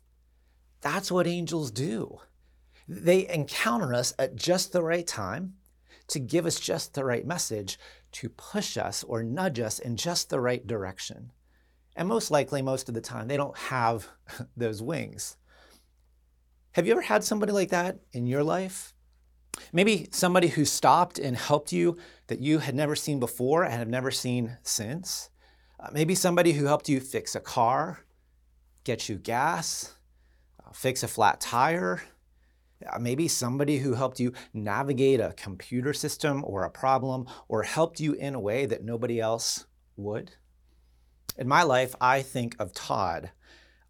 That's 0.80 1.12
what 1.12 1.28
angels 1.28 1.72
do. 1.72 2.20
They 2.90 3.30
encounter 3.30 3.94
us 3.94 4.16
at 4.18 4.36
just 4.36 4.72
the 4.72 4.82
right 4.82 5.06
time 5.06 5.54
to 6.08 6.20
give 6.20 6.48
us 6.48 6.60
just 6.60 6.96
the 6.96 7.06
right 7.06 7.26
message, 7.26 7.78
to 8.14 8.30
push 8.30 8.78
us 8.78 9.04
or 9.04 9.22
nudge 9.22 9.60
us 9.60 9.78
in 9.78 9.96
just 9.96 10.32
the 10.32 10.40
right 10.40 10.66
direction. 10.66 11.32
And 11.96 12.08
most 12.08 12.32
likely, 12.32 12.64
most 12.64 12.90
of 12.90 12.96
the 12.96 13.02
time, 13.02 13.28
they 13.28 13.38
don't 13.38 13.58
have 13.58 14.08
those 14.58 14.82
wings. 14.82 15.38
Have 16.72 16.88
you 16.88 16.94
ever 16.94 17.02
had 17.02 17.24
somebody 17.24 17.52
like 17.52 17.70
that 17.70 18.00
in 18.12 18.26
your 18.26 18.44
life? 18.44 18.96
Maybe 19.72 20.08
somebody 20.12 20.48
who 20.48 20.66
stopped 20.66 21.20
and 21.20 21.38
helped 21.38 21.72
you 21.72 21.96
that 22.26 22.40
you 22.40 22.58
had 22.58 22.74
never 22.74 22.96
seen 22.96 23.20
before 23.20 23.64
and 23.64 23.74
have 23.74 23.88
never 23.88 24.10
seen 24.10 24.58
since. 24.64 25.30
Uh, 25.80 25.90
maybe 25.92 26.16
somebody 26.16 26.54
who 26.54 26.66
helped 26.66 26.90
you 26.90 27.00
fix 27.00 27.36
a 27.36 27.40
car, 27.40 28.00
get 28.84 29.10
you 29.10 29.16
gas, 29.16 29.94
uh, 30.66 30.72
fix 30.72 31.04
a 31.04 31.08
flat 31.08 31.40
tire, 31.40 32.02
Uh, 32.88 33.00
maybe 33.00 33.28
somebody 33.28 33.78
who 33.78 33.94
helped 33.94 34.20
you 34.20 34.32
navigate 34.54 35.20
a 35.20 35.34
computer 35.34 35.94
system 35.94 36.44
or 36.46 36.64
a 36.64 36.70
problem 36.70 37.28
or 37.48 37.64
helped 37.64 38.00
you 38.00 38.14
in 38.14 38.36
a 38.36 38.40
way 38.40 38.66
that 38.66 38.84
nobody 38.84 39.20
else 39.20 39.66
would. 39.98 40.32
In 41.38 41.48
my 41.48 41.64
life, 41.64 41.96
I 42.00 42.22
think 42.22 42.56
of 42.60 42.74
Todd. 42.74 43.32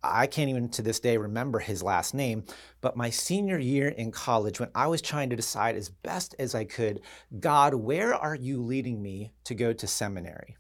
I 0.02 0.28
can't 0.28 0.50
even 0.50 0.70
to 0.70 0.82
this 0.82 1.00
day 1.00 1.18
remember 1.18 1.60
his 1.60 1.84
last 1.84 2.14
name, 2.14 2.46
but 2.80 2.96
my 2.96 3.10
senior 3.10 3.60
year 3.60 3.90
in 3.90 4.12
college, 4.12 4.60
when 4.60 4.70
I 4.74 4.88
was 4.88 5.02
trying 5.02 5.30
to 5.32 5.36
decide 5.36 5.76
as 5.76 5.90
best 5.90 6.36
as 6.40 6.56
I 6.56 6.64
could, 6.64 7.02
God, 7.40 7.74
where 7.74 8.16
are 8.16 8.36
you 8.36 8.62
leading 8.62 9.02
me 9.02 9.34
to 9.44 9.56
go 9.56 9.74
to 9.74 9.88
seminary? 9.88 10.56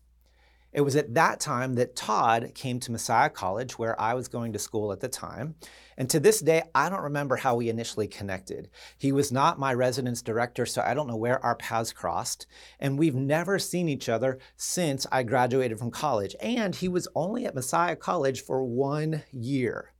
It 0.71 0.81
was 0.81 0.95
at 0.95 1.15
that 1.15 1.39
time 1.39 1.75
that 1.75 1.95
Todd 1.95 2.51
came 2.53 2.79
to 2.81 2.91
Messiah 2.91 3.29
College, 3.29 3.79
where 3.79 3.99
I 3.99 4.13
was 4.13 4.27
going 4.27 4.53
to 4.53 4.59
school 4.59 4.91
at 4.91 4.99
the 4.99 5.07
time. 5.07 5.55
And 5.97 6.09
to 6.11 6.19
this 6.19 6.39
day, 6.39 6.63
I 6.75 6.89
don't 6.89 7.01
remember 7.01 7.35
how 7.35 7.55
we 7.55 7.69
initially 7.69 8.07
connected. 8.07 8.69
He 8.97 9.11
was 9.11 9.31
not 9.31 9.59
my 9.59 9.73
residence 9.73 10.21
director, 10.21 10.65
so 10.65 10.81
I 10.81 10.93
don't 10.93 11.07
know 11.07 11.15
where 11.15 11.43
our 11.43 11.55
paths 11.55 11.91
crossed. 11.91 12.45
And 12.79 12.99
we've 12.99 13.15
never 13.15 13.57
seen 13.59 13.89
each 13.89 14.07
other 14.07 14.39
since 14.55 15.07
I 15.11 15.23
graduated 15.23 15.79
from 15.79 15.91
college. 15.91 16.35
And 16.39 16.75
he 16.75 16.87
was 16.87 17.07
only 17.15 17.45
at 17.45 17.55
Messiah 17.55 17.95
College 17.95 18.41
for 18.41 18.63
one 18.63 19.23
year. 19.31 19.91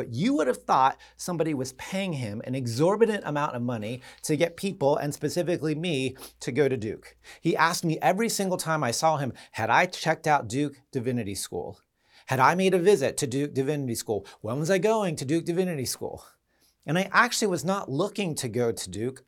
But 0.00 0.14
you 0.14 0.32
would 0.32 0.46
have 0.46 0.62
thought 0.62 0.96
somebody 1.18 1.52
was 1.52 1.74
paying 1.74 2.14
him 2.14 2.40
an 2.46 2.54
exorbitant 2.54 3.22
amount 3.26 3.54
of 3.54 3.60
money 3.60 4.00
to 4.22 4.34
get 4.34 4.56
people, 4.56 4.96
and 4.96 5.12
specifically 5.12 5.74
me, 5.74 6.16
to 6.40 6.50
go 6.50 6.70
to 6.70 6.76
Duke. 6.78 7.18
He 7.42 7.54
asked 7.54 7.84
me 7.84 7.98
every 8.00 8.30
single 8.30 8.56
time 8.56 8.82
I 8.82 8.92
saw 8.92 9.18
him, 9.18 9.34
had 9.50 9.68
I 9.68 9.84
checked 9.84 10.26
out 10.26 10.48
Duke 10.48 10.80
Divinity 10.90 11.34
School? 11.34 11.80
Had 12.28 12.40
I 12.40 12.54
made 12.54 12.72
a 12.72 12.78
visit 12.78 13.18
to 13.18 13.26
Duke 13.26 13.52
Divinity 13.52 13.94
School? 13.94 14.24
When 14.40 14.58
was 14.58 14.70
I 14.70 14.78
going 14.78 15.16
to 15.16 15.26
Duke 15.26 15.44
Divinity 15.44 15.84
School? 15.84 16.24
And 16.86 16.96
I 16.96 17.10
actually 17.12 17.48
was 17.48 17.62
not 17.62 17.90
looking 17.90 18.34
to 18.36 18.48
go 18.48 18.72
to 18.72 18.90
Duke 18.90 19.22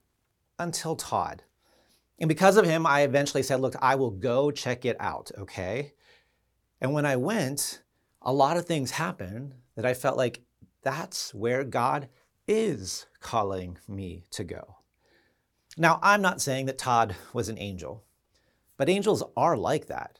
until 0.59 0.97
Todd. 0.97 1.43
And 2.19 2.29
because 2.29 2.57
of 2.57 2.65
him, 2.65 2.87
I 2.87 3.03
eventually 3.03 3.43
said, 3.43 3.61
Look, 3.61 3.77
I 3.83 3.97
will 3.97 4.11
go 4.11 4.51
check 4.51 4.87
it 4.87 4.97
out, 4.99 5.31
okay? 5.37 5.93
And 6.81 6.95
when 6.95 7.05
I 7.05 7.17
went, 7.17 7.83
a 8.23 8.33
lot 8.33 8.57
of 8.57 8.65
things 8.65 8.93
happened 8.93 9.57
that 9.75 9.87
I 9.87 9.95
felt 9.95 10.17
like 10.17 10.43
that's 10.83 11.33
where 11.35 11.65
God 11.65 12.09
is 12.47 13.07
calling 13.21 13.79
me 13.89 14.25
to 14.33 14.45
go. 14.45 14.77
Now, 15.77 15.99
I'm 16.03 16.21
not 16.21 16.43
saying 16.43 16.67
that 16.67 16.79
Todd 16.79 17.15
was 17.33 17.49
an 17.49 17.59
angel, 17.59 18.05
but 18.77 18.89
angels 18.89 19.23
are 19.37 19.57
like 19.57 19.87
that. 19.87 20.19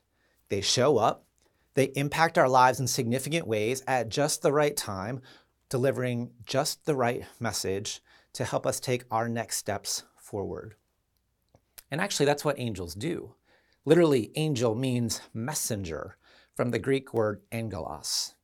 They 0.49 0.61
show 0.61 0.99
up, 0.99 1.27
they 1.75 1.85
impact 1.95 2.39
our 2.39 2.49
lives 2.49 2.81
in 2.81 2.87
significant 2.87 3.47
ways 3.47 3.83
at 3.87 4.09
just 4.09 4.43
the 4.43 4.53
right 4.53 4.77
time, 4.77 5.21
delivering 5.69 6.31
just 6.47 6.85
the 6.85 6.95
right 6.95 7.25
message 7.41 8.01
to 8.35 8.45
help 8.45 8.67
us 8.67 8.81
take 8.81 9.05
our 9.11 9.29
next 9.29 9.57
steps 9.57 10.05
forward. 10.17 10.75
And 11.91 12.01
actually, 12.01 12.27
that's 12.27 12.45
what 12.45 12.59
angels 12.59 12.95
do. 12.95 13.35
Literally, 13.85 14.31
angel 14.37 14.75
means 14.75 15.21
messenger 15.35 16.17
from 16.55 16.71
the 16.71 16.79
Greek 16.79 17.13
word 17.13 17.43
angelos. 17.51 18.35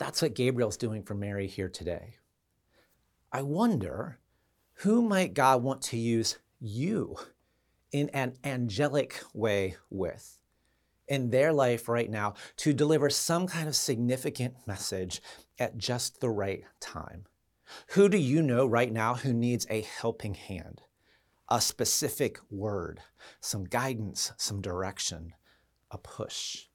That's 0.00 0.22
what 0.22 0.34
Gabriel's 0.34 0.78
doing 0.78 1.02
for 1.02 1.14
Mary 1.14 1.46
here 1.46 1.68
today. 1.68 2.14
I 3.30 3.42
wonder 3.42 4.18
who 4.76 5.02
might 5.02 5.34
God 5.34 5.62
want 5.62 5.82
to 5.82 5.98
use 5.98 6.38
you 6.58 7.16
in 7.92 8.08
an 8.08 8.38
angelic 8.42 9.20
way 9.34 9.76
with 9.90 10.38
in 11.06 11.28
their 11.28 11.52
life 11.52 11.86
right 11.86 12.08
now 12.08 12.32
to 12.56 12.72
deliver 12.72 13.10
some 13.10 13.46
kind 13.46 13.68
of 13.68 13.76
significant 13.76 14.54
message 14.66 15.20
at 15.58 15.76
just 15.76 16.20
the 16.20 16.30
right 16.30 16.64
time? 16.80 17.26
Who 17.88 18.08
do 18.08 18.16
you 18.16 18.40
know 18.40 18.64
right 18.64 18.90
now 18.90 19.16
who 19.16 19.34
needs 19.34 19.66
a 19.68 19.82
helping 19.82 20.32
hand, 20.32 20.80
a 21.50 21.60
specific 21.60 22.38
word, 22.50 23.02
some 23.40 23.64
guidance, 23.64 24.32
some 24.38 24.62
direction, 24.62 25.34
a 25.90 25.98
push? 25.98 26.69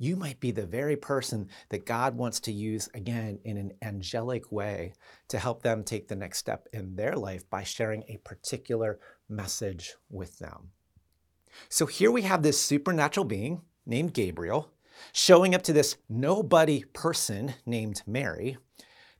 You 0.00 0.16
might 0.16 0.40
be 0.40 0.50
the 0.50 0.66
very 0.66 0.96
person 0.96 1.46
that 1.68 1.84
God 1.84 2.16
wants 2.16 2.40
to 2.40 2.52
use 2.52 2.88
again 2.94 3.38
in 3.44 3.58
an 3.58 3.72
angelic 3.82 4.50
way 4.50 4.94
to 5.28 5.38
help 5.38 5.62
them 5.62 5.84
take 5.84 6.08
the 6.08 6.16
next 6.16 6.38
step 6.38 6.66
in 6.72 6.96
their 6.96 7.14
life 7.14 7.48
by 7.50 7.62
sharing 7.62 8.02
a 8.08 8.16
particular 8.24 8.98
message 9.28 9.94
with 10.08 10.38
them. 10.38 10.70
So 11.68 11.84
here 11.84 12.10
we 12.10 12.22
have 12.22 12.42
this 12.42 12.58
supernatural 12.58 13.26
being 13.26 13.60
named 13.84 14.14
Gabriel 14.14 14.70
showing 15.12 15.54
up 15.54 15.62
to 15.64 15.72
this 15.74 15.98
nobody 16.08 16.84
person 16.94 17.54
named 17.66 18.02
Mary, 18.06 18.56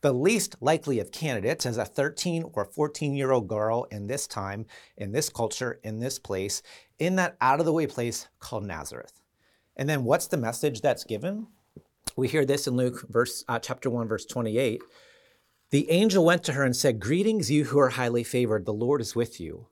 the 0.01 0.15
least 0.15 0.57
likely 0.63 0.99
of 0.99 1.13
candidates 1.13 1.67
as 1.67 1.77
a 1.77 1.85
13 1.85 2.45
or 2.55 2.65
14 2.65 3.15
year 3.15 3.33
old 3.33 3.49
girl 3.49 3.87
in 3.91 4.07
this 4.07 4.27
time, 4.27 4.65
in 4.97 5.13
this 5.13 5.29
culture, 5.29 5.79
in 5.85 6.01
this 6.01 6.19
place, 6.19 6.63
in 6.99 7.17
that 7.17 7.37
out 7.43 7.61
of 7.61 7.67
the 7.67 7.73
way 7.73 7.87
place 7.87 8.29
called 8.39 8.65
Nazareth. 8.65 9.20
And 9.77 9.89
then 9.89 10.05
what's 10.05 10.27
the 10.27 10.37
message 10.37 10.81
that's 10.81 11.05
given? 11.05 11.47
We 12.17 12.29
hear 12.29 12.45
this 12.45 12.67
in 12.67 12.77
Luke 12.77 13.07
verse 13.09 13.45
uh, 13.49 13.59
chapter 13.59 13.89
1 13.89 14.09
verse 14.09 14.27
28. 14.27 14.83
The 15.71 15.91
angel 15.91 16.25
went 16.25 16.43
to 16.45 16.53
her 16.55 16.65
and 16.65 16.75
said, 16.75 17.01
"Greetings 17.01 17.51
you 17.51 17.65
who 17.65 17.79
are 17.79 17.91
highly 17.91 18.25
favored, 18.25 18.67
the 18.67 18.73
Lord 18.73 19.01
is 19.01 19.15
with 19.15 19.41
you." 19.41 19.69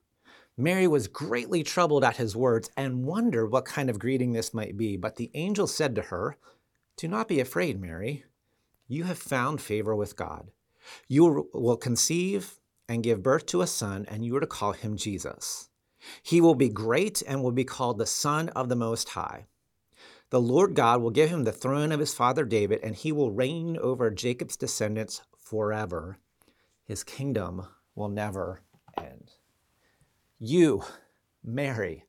Mary 0.60 0.88
was 0.88 1.06
greatly 1.06 1.62
troubled 1.62 2.02
at 2.02 2.16
his 2.16 2.34
words 2.34 2.68
and 2.76 3.04
wondered 3.04 3.46
what 3.46 3.64
kind 3.64 3.88
of 3.88 4.00
greeting 4.00 4.32
this 4.32 4.52
might 4.52 4.76
be. 4.76 4.96
But 4.96 5.14
the 5.14 5.30
angel 5.34 5.68
said 5.68 5.94
to 5.94 6.02
her, 6.02 6.36
Do 6.96 7.06
not 7.06 7.28
be 7.28 7.38
afraid, 7.38 7.80
Mary. 7.80 8.24
You 8.88 9.04
have 9.04 9.18
found 9.18 9.60
favor 9.60 9.94
with 9.94 10.16
God. 10.16 10.50
You 11.06 11.48
will 11.54 11.76
conceive 11.76 12.58
and 12.88 13.04
give 13.04 13.22
birth 13.22 13.46
to 13.46 13.62
a 13.62 13.68
son, 13.68 14.04
and 14.08 14.24
you 14.24 14.34
are 14.36 14.40
to 14.40 14.48
call 14.48 14.72
him 14.72 14.96
Jesus. 14.96 15.68
He 16.22 16.40
will 16.40 16.56
be 16.56 16.68
great 16.68 17.22
and 17.26 17.40
will 17.40 17.52
be 17.52 17.64
called 17.64 17.98
the 17.98 18.06
Son 18.06 18.48
of 18.50 18.68
the 18.68 18.76
Most 18.76 19.10
High. 19.10 19.46
The 20.30 20.40
Lord 20.40 20.74
God 20.74 21.00
will 21.00 21.10
give 21.10 21.30
him 21.30 21.44
the 21.44 21.52
throne 21.52 21.90
of 21.90 22.00
his 22.00 22.12
father 22.12 22.44
David, 22.44 22.80
and 22.82 22.94
he 22.94 23.12
will 23.12 23.30
reign 23.30 23.78
over 23.78 24.10
Jacob's 24.10 24.56
descendants 24.56 25.22
forever. 25.38 26.18
His 26.84 27.02
kingdom 27.02 27.66
will 27.94 28.08
never 28.08 28.62
end. 28.96 29.30
You, 30.38 30.84
Mary, 31.42 32.04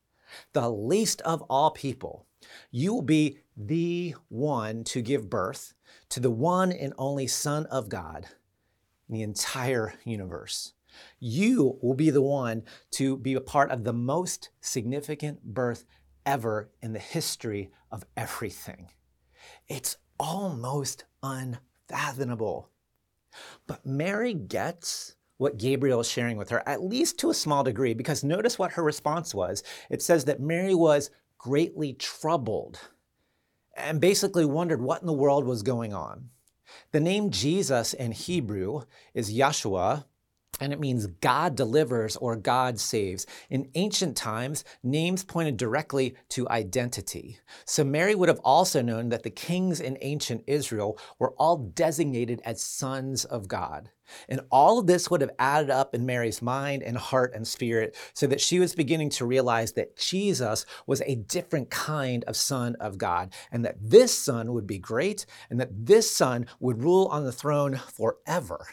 the 0.54 0.70
least 0.70 1.22
of 1.22 1.42
all 1.44 1.72
people, 1.72 2.26
you 2.72 2.94
will 2.94 3.02
be 3.02 3.40
the 3.56 4.16
one 4.28 4.84
to 4.86 5.02
give 5.02 5.30
birth 5.30 5.74
to 6.10 6.20
the 6.20 6.32
one 6.32 6.72
and 6.72 6.94
only 6.98 7.28
Son 7.28 7.66
of 7.68 7.90
God 7.90 8.28
in 9.08 9.16
the 9.16 9.22
entire 9.22 9.94
universe. 10.04 10.74
You 11.20 11.78
will 11.82 11.94
be 11.94 12.10
the 12.10 12.22
one 12.22 12.64
to 12.92 13.18
be 13.18 13.34
a 13.34 13.42
part 13.42 13.72
of 13.72 13.84
the 13.84 13.94
most 13.94 14.50
significant 14.60 15.44
birth 15.44 15.86
ever 16.26 16.70
in 16.82 16.94
the 16.94 17.00
history 17.00 17.72
of 17.92 18.06
everything. 18.16 18.90
It's 19.68 19.98
almost 20.20 21.06
unfathomable. 21.24 22.70
But 23.68 23.86
Mary 23.86 24.34
gets 24.34 25.16
what 25.38 25.58
Gabriel 25.58 26.02
is 26.02 26.10
sharing 26.10 26.38
with 26.38 26.50
her, 26.50 26.62
at 26.68 26.84
least 26.84 27.18
to 27.20 27.30
a 27.30 27.34
small 27.34 27.64
degree, 27.64 27.94
because 27.94 28.24
notice 28.24 28.60
what 28.60 28.74
her 28.74 28.84
response 28.84 29.34
was. 29.34 29.64
It 29.90 30.02
says 30.02 30.26
that 30.26 30.42
Mary 30.42 30.76
was 30.76 31.12
greatly 31.38 31.94
troubled 31.94 32.80
and 33.76 34.02
basically 34.02 34.46
wondered 34.46 34.82
what 34.82 35.02
in 35.02 35.08
the 35.08 35.14
world 35.14 35.46
was 35.46 35.64
going 35.64 35.94
on. 35.94 36.30
The 36.92 37.00
name 37.00 37.32
Jesus 37.32 37.94
in 37.94 38.12
Hebrew 38.12 38.82
is 39.14 39.34
Yeshua, 39.34 40.06
and 40.60 40.74
it 40.74 40.80
means 40.80 41.08
God 41.08 41.56
delivers 41.56 42.16
or 42.18 42.36
God 42.36 42.80
saves. 42.80 43.25
In 43.50 43.70
ancient 43.75 44.16
times, 44.16 44.63
names 44.84 45.24
pointed 45.24 45.58
directly 45.58 46.16
to 46.30 46.50
identity. 46.50 47.39
So 47.66 47.84
Mary 47.84 48.16
would 48.16 48.30
have 48.30 48.39
also 48.44 48.82
known 48.82 49.10
that 49.10 49.24
the 49.24 49.30
kings 49.30 49.80
in 49.80 49.98
ancient 50.01 50.44
Israel 50.48 50.98
were 51.18 51.34
all 51.38 51.58
designated 51.58 52.42
as 52.46 52.62
sons 52.62 53.25
of 53.25 53.48
God. 53.48 53.89
And 54.28 54.42
all 54.50 54.80
of 54.80 54.88
this 54.88 55.10
would 55.10 55.22
have 55.22 55.32
added 55.39 55.70
up 55.70 55.94
in 55.94 56.06
Mary's 56.06 56.42
mind 56.42 56.84
and 56.84 56.98
heart 56.98 57.34
and 57.36 57.48
spirit 57.48 57.96
so 58.13 58.28
that 58.28 58.42
she 58.42 58.60
was 58.60 58.75
beginning 58.75 59.10
to 59.12 59.25
realize 59.25 59.74
that 59.74 59.98
Jesus 59.98 60.66
was 60.88 61.01
a 61.06 61.16
different 61.16 61.70
kind 61.70 62.24
of 62.25 62.36
son 62.36 62.75
of 62.80 62.98
God 62.98 63.34
and 63.51 63.63
that 63.66 63.78
this 63.80 64.18
son 64.18 64.54
would 64.54 64.68
be 64.68 64.80
great 64.80 65.25
and 65.50 65.60
that 65.60 65.86
this 65.86 66.10
son 66.10 66.48
would 66.60 66.84
rule 66.84 67.08
on 67.08 67.24
the 67.24 67.32
throne 67.32 67.75
forever. 67.75 68.66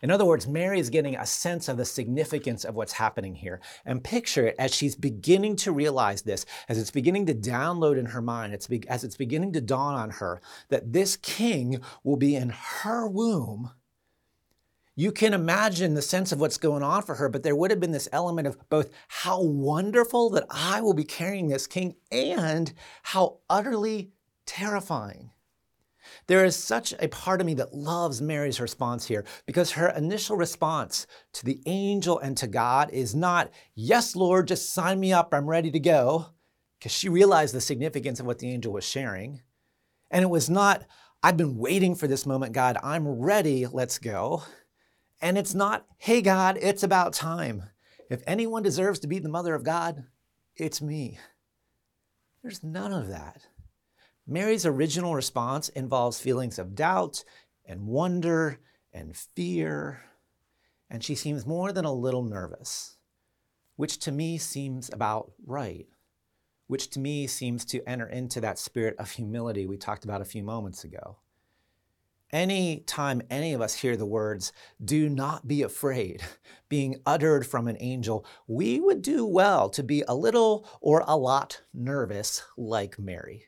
In 0.00 0.10
other 0.10 0.24
words, 0.24 0.46
Mary 0.46 0.78
is 0.78 0.90
getting 0.90 1.16
a 1.16 1.26
sense 1.26 1.68
of 1.68 1.76
the 1.76 1.84
significance 1.84 2.64
of 2.64 2.74
what's 2.74 2.92
happening 2.92 3.34
here. 3.34 3.60
And 3.84 4.04
picture 4.04 4.46
it 4.46 4.56
as 4.58 4.74
she's 4.74 4.94
beginning 4.94 5.56
to 5.56 5.72
realize 5.72 6.22
this, 6.22 6.46
as 6.68 6.78
it's 6.78 6.90
beginning 6.90 7.26
to 7.26 7.34
download 7.34 7.98
in 7.98 8.06
her 8.06 8.22
mind, 8.22 8.54
it's 8.54 8.68
be- 8.68 8.88
as 8.88 9.02
it's 9.02 9.16
beginning 9.16 9.52
to 9.54 9.60
dawn 9.60 9.94
on 9.94 10.10
her 10.10 10.40
that 10.68 10.92
this 10.92 11.16
king 11.16 11.80
will 12.04 12.16
be 12.16 12.36
in 12.36 12.50
her 12.50 13.08
womb. 13.08 13.72
You 14.94 15.12
can 15.12 15.32
imagine 15.32 15.94
the 15.94 16.02
sense 16.02 16.32
of 16.32 16.40
what's 16.40 16.58
going 16.58 16.82
on 16.82 17.02
for 17.02 17.14
her, 17.16 17.28
but 17.28 17.44
there 17.44 17.54
would 17.54 17.70
have 17.70 17.78
been 17.78 17.92
this 17.92 18.08
element 18.12 18.48
of 18.48 18.68
both 18.68 18.90
how 19.06 19.40
wonderful 19.40 20.30
that 20.30 20.46
I 20.50 20.80
will 20.80 20.94
be 20.94 21.04
carrying 21.04 21.46
this 21.48 21.68
king 21.68 21.94
and 22.10 22.72
how 23.02 23.38
utterly 23.48 24.10
terrifying. 24.44 25.30
There 26.28 26.44
is 26.44 26.56
such 26.56 26.92
a 27.00 27.08
part 27.08 27.40
of 27.40 27.46
me 27.46 27.54
that 27.54 27.74
loves 27.74 28.20
Mary's 28.20 28.60
response 28.60 29.06
here 29.06 29.24
because 29.46 29.72
her 29.72 29.88
initial 29.88 30.36
response 30.36 31.06
to 31.32 31.44
the 31.44 31.60
angel 31.64 32.18
and 32.18 32.36
to 32.36 32.46
God 32.46 32.90
is 32.92 33.14
not, 33.14 33.50
Yes, 33.74 34.14
Lord, 34.14 34.46
just 34.46 34.72
sign 34.72 35.00
me 35.00 35.10
up, 35.10 35.32
I'm 35.32 35.48
ready 35.48 35.70
to 35.70 35.80
go, 35.80 36.26
because 36.78 36.92
she 36.92 37.08
realized 37.08 37.54
the 37.54 37.62
significance 37.62 38.20
of 38.20 38.26
what 38.26 38.40
the 38.40 38.50
angel 38.50 38.74
was 38.74 38.84
sharing. 38.84 39.40
And 40.10 40.22
it 40.22 40.28
was 40.28 40.50
not, 40.50 40.84
I've 41.22 41.38
been 41.38 41.56
waiting 41.56 41.94
for 41.94 42.06
this 42.06 42.26
moment, 42.26 42.52
God, 42.52 42.76
I'm 42.82 43.08
ready, 43.08 43.66
let's 43.66 43.98
go. 43.98 44.42
And 45.22 45.38
it's 45.38 45.54
not, 45.54 45.86
Hey, 45.96 46.20
God, 46.20 46.58
it's 46.60 46.82
about 46.82 47.14
time. 47.14 47.64
If 48.10 48.22
anyone 48.26 48.62
deserves 48.62 48.98
to 49.00 49.08
be 49.08 49.18
the 49.18 49.30
mother 49.30 49.54
of 49.54 49.64
God, 49.64 50.04
it's 50.56 50.82
me. 50.82 51.18
There's 52.42 52.62
none 52.62 52.92
of 52.92 53.08
that. 53.08 53.46
Mary's 54.30 54.66
original 54.66 55.14
response 55.14 55.70
involves 55.70 56.20
feelings 56.20 56.58
of 56.58 56.74
doubt 56.74 57.24
and 57.64 57.86
wonder 57.86 58.60
and 58.92 59.16
fear, 59.16 60.02
and 60.90 61.02
she 61.02 61.14
seems 61.14 61.46
more 61.46 61.72
than 61.72 61.86
a 61.86 61.92
little 61.92 62.22
nervous, 62.22 62.98
which 63.76 63.98
to 63.98 64.12
me 64.12 64.36
seems 64.36 64.90
about 64.92 65.32
right, 65.46 65.86
which 66.66 66.90
to 66.90 67.00
me 67.00 67.26
seems 67.26 67.64
to 67.64 67.82
enter 67.88 68.06
into 68.06 68.38
that 68.38 68.58
spirit 68.58 68.94
of 68.98 69.10
humility 69.10 69.66
we 69.66 69.78
talked 69.78 70.04
about 70.04 70.20
a 70.20 70.26
few 70.26 70.42
moments 70.42 70.84
ago. 70.84 71.16
Any 72.30 72.80
time 72.80 73.22
any 73.30 73.54
of 73.54 73.62
us 73.62 73.76
hear 73.76 73.96
the 73.96 74.04
words, 74.04 74.52
do 74.84 75.08
not 75.08 75.48
be 75.48 75.62
afraid, 75.62 76.22
being 76.68 77.00
uttered 77.06 77.46
from 77.46 77.66
an 77.66 77.78
angel, 77.80 78.26
we 78.46 78.78
would 78.78 79.00
do 79.00 79.24
well 79.24 79.70
to 79.70 79.82
be 79.82 80.04
a 80.06 80.14
little 80.14 80.68
or 80.82 81.02
a 81.06 81.16
lot 81.16 81.62
nervous 81.72 82.42
like 82.58 82.98
Mary 82.98 83.47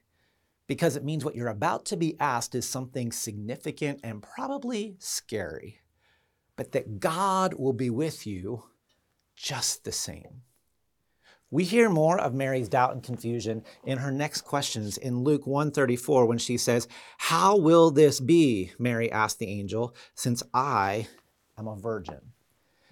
because 0.70 0.94
it 0.94 1.02
means 1.02 1.24
what 1.24 1.34
you're 1.34 1.48
about 1.48 1.84
to 1.84 1.96
be 1.96 2.16
asked 2.20 2.54
is 2.54 2.64
something 2.64 3.10
significant 3.10 3.98
and 4.04 4.22
probably 4.22 4.94
scary, 5.00 5.80
but 6.54 6.70
that 6.70 7.00
God 7.00 7.54
will 7.54 7.72
be 7.72 7.90
with 7.90 8.24
you 8.24 8.62
just 9.34 9.82
the 9.82 9.90
same. 9.90 10.42
We 11.50 11.64
hear 11.64 11.90
more 11.90 12.20
of 12.20 12.34
Mary's 12.34 12.68
doubt 12.68 12.92
and 12.92 13.02
confusion 13.02 13.64
in 13.82 13.98
her 13.98 14.12
next 14.12 14.42
questions 14.42 14.96
in 14.96 15.24
Luke 15.24 15.44
134 15.44 16.24
when 16.26 16.38
she 16.38 16.56
says, 16.56 16.86
"How 17.18 17.56
will 17.56 17.90
this 17.90 18.20
be?" 18.20 18.70
Mary 18.78 19.10
asked 19.10 19.40
the 19.40 19.48
angel, 19.48 19.92
"since 20.14 20.40
I 20.54 21.08
am 21.58 21.66
a 21.66 21.74
virgin." 21.74 22.32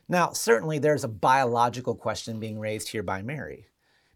Now, 0.09 0.33
certainly 0.33 0.81
there's 0.81 1.05
a 1.05 1.09
biological 1.09 1.95
question 1.95 2.41
being 2.41 2.59
raised 2.59 2.89
here 2.89 3.05
by 3.05 3.23
Mary. 3.23 3.69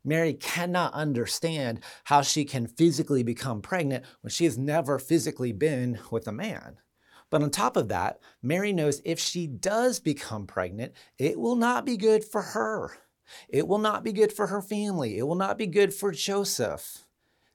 Mary 0.04 0.34
cannot 0.34 0.92
understand 0.94 1.80
how 2.04 2.22
she 2.22 2.44
can 2.44 2.66
physically 2.66 3.22
become 3.22 3.62
pregnant 3.62 4.04
when 4.20 4.30
she 4.30 4.44
has 4.44 4.58
never 4.58 4.98
physically 4.98 5.52
been 5.52 5.98
with 6.10 6.26
a 6.26 6.32
man. 6.32 6.78
But 7.30 7.42
on 7.42 7.50
top 7.50 7.76
of 7.76 7.88
that, 7.88 8.18
Mary 8.42 8.72
knows 8.72 9.00
if 9.04 9.18
she 9.18 9.46
does 9.46 10.00
become 10.00 10.46
pregnant, 10.46 10.92
it 11.18 11.38
will 11.38 11.56
not 11.56 11.86
be 11.86 11.96
good 11.96 12.24
for 12.24 12.42
her. 12.42 12.98
It 13.48 13.66
will 13.66 13.78
not 13.78 14.04
be 14.04 14.12
good 14.12 14.32
for 14.32 14.48
her 14.48 14.60
family. 14.60 15.16
It 15.16 15.22
will 15.22 15.36
not 15.36 15.56
be 15.56 15.66
good 15.66 15.94
for 15.94 16.12
Joseph. 16.12 17.06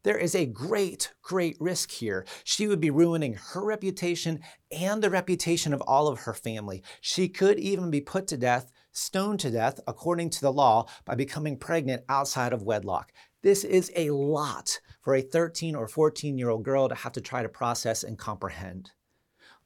There 0.04 0.18
is 0.18 0.36
a 0.36 0.46
great, 0.46 1.14
great 1.22 1.58
risk 1.60 1.92
here. 1.92 2.26
She 2.44 2.68
would 2.68 2.80
be 2.80 2.90
ruining 2.90 3.34
her 3.34 3.64
reputation 3.64 4.40
and 4.72 5.04
the 5.04 5.10
reputation 5.10 5.74
of 5.74 5.82
all 5.82 6.08
of 6.08 6.22
her 6.22 6.34
family. 6.34 6.82
She 7.02 7.28
could 7.28 7.60
even 7.60 7.92
be 7.92 8.02
put 8.02 8.26
to 8.28 8.38
death 8.38 8.72
stoned 8.98 9.40
to 9.42 9.52
death 9.52 9.80
according 9.88 10.30
to 10.32 10.42
the 10.42 10.52
law 10.52 10.86
by 11.06 11.16
becoming 11.16 11.58
pregnant 11.58 12.04
outside 12.10 12.54
of 12.54 12.64
wedlock. 12.64 13.12
This 13.44 13.64
is 13.64 13.92
a 13.96 14.10
lot 14.10 14.80
for 15.02 15.16
a 15.16 15.22
13 15.22 15.76
or 15.76 15.88
14 15.88 16.38
year 16.38 16.50
old 16.50 16.64
girl 16.64 16.90
to 16.90 16.96
have 16.96 17.14
to 17.14 17.22
try 17.22 17.44
to 17.44 17.50
process 17.50 18.04
and 18.04 18.18
comprehend. 18.18 18.92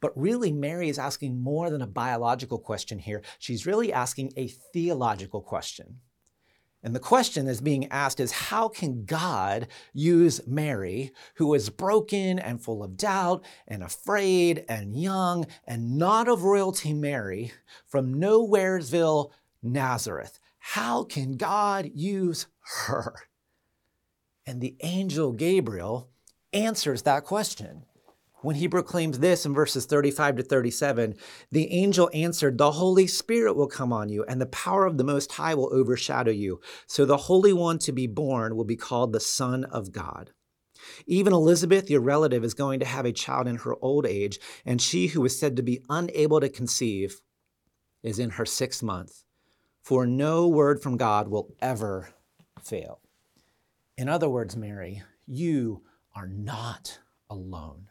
But 0.01 0.17
really, 0.17 0.51
Mary 0.51 0.89
is 0.89 0.99
asking 0.99 1.41
more 1.41 1.69
than 1.69 1.81
a 1.81 1.87
biological 1.87 2.59
question 2.59 2.99
here. 2.99 3.21
She's 3.39 3.65
really 3.67 3.93
asking 3.93 4.33
a 4.35 4.47
theological 4.47 5.41
question. 5.41 5.99
And 6.83 6.95
the 6.95 6.99
question 6.99 7.45
that's 7.45 7.61
being 7.61 7.87
asked 7.91 8.19
is 8.19 8.31
how 8.31 8.67
can 8.67 9.05
God 9.05 9.67
use 9.93 10.41
Mary, 10.47 11.11
who 11.35 11.53
is 11.53 11.69
broken 11.69 12.39
and 12.39 12.61
full 12.61 12.83
of 12.83 12.97
doubt 12.97 13.45
and 13.67 13.83
afraid 13.83 14.65
and 14.67 14.99
young 14.99 15.45
and 15.67 15.97
not 15.97 16.27
of 16.27 16.43
royalty 16.43 16.93
Mary, 16.93 17.51
from 17.85 18.15
Nowheresville, 18.15 19.31
Nazareth? 19.61 20.39
How 20.57 21.03
can 21.03 21.37
God 21.37 21.91
use 21.93 22.47
her? 22.85 23.15
And 24.45 24.59
the 24.59 24.75
angel 24.81 25.33
Gabriel 25.33 26.09
answers 26.51 27.03
that 27.03 27.25
question. 27.25 27.85
When 28.41 28.56
he 28.56 28.67
proclaims 28.67 29.19
this 29.19 29.45
in 29.45 29.54
verses 29.54 29.86
35 29.86 30.38
to 30.38 30.43
37, 30.43 31.15
the 31.51 31.71
angel 31.71 32.10
answered, 32.13 32.58
The 32.58 32.71
Holy 32.71 33.06
Spirit 33.06 33.56
will 33.56 33.67
come 33.67 33.93
on 33.93 34.10
you, 34.10 34.23
and 34.27 34.41
the 34.41 34.47
power 34.47 34.86
of 34.86 34.97
the 34.97 35.04
Most 35.04 35.34
High 35.34 35.54
will 35.54 35.71
overshadow 35.71 36.32
you. 36.32 36.60
So 36.88 37.06
the 37.06 37.17
Holy 37.17 37.54
One 37.54 37.77
to 37.80 37.91
be 37.91 38.08
born 38.08 38.56
will 38.56 38.65
be 38.65 38.75
called 38.75 39.13
the 39.13 39.19
Son 39.19 39.63
of 39.65 39.91
God. 39.91 40.32
Even 41.06 41.34
Elizabeth, 41.34 41.89
your 41.89 42.01
relative, 42.01 42.43
is 42.43 42.56
going 42.56 42.80
to 42.80 42.86
have 42.86 43.06
a 43.06 43.12
child 43.12 43.47
in 43.47 43.58
her 43.58 43.75
old 43.82 44.08
age, 44.08 44.39
and 44.65 44.82
she 44.82 45.08
who 45.08 45.21
was 45.21 45.39
said 45.39 45.56
to 45.56 45.62
be 45.62 45.84
unable 45.89 46.39
to 46.39 46.49
conceive 46.49 47.21
is 48.01 48.17
in 48.17 48.32
her 48.32 48.45
sixth 48.45 48.82
month. 48.82 49.23
For 49.84 50.08
no 50.08 50.47
word 50.47 50.82
from 50.82 50.97
God 50.97 51.27
will 51.27 51.54
ever 51.62 52.10
fail. 52.63 53.01
In 53.97 54.10
other 54.10 54.30
words, 54.30 54.56
Mary, 54.56 55.04
you 55.27 55.84
are 56.15 56.27
not 56.27 56.99
alone. 57.30 57.90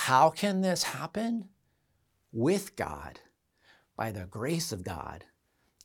How 0.00 0.28
can 0.30 0.60
this 0.60 0.84
happen? 0.84 1.48
With 2.30 2.76
God, 2.76 3.18
by 3.96 4.12
the 4.12 4.26
grace 4.26 4.70
of 4.70 4.84
God, 4.84 5.24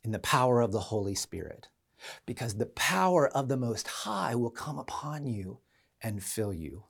in 0.04 0.12
the 0.12 0.19
power 0.19 0.62
of 0.62 0.74
the 0.74 0.80
Holy 0.80 1.15
Spirit. 1.15 1.69
Because 2.26 2.56
the 2.56 2.67
power 2.67 3.30
of 3.30 3.47
the 3.47 3.58
Most 3.58 3.88
High 3.88 4.36
will 4.36 4.52
come 4.52 4.78
upon 4.78 5.26
you 5.26 5.62
and 6.02 6.21
fill 6.21 6.54
you. 6.54 6.84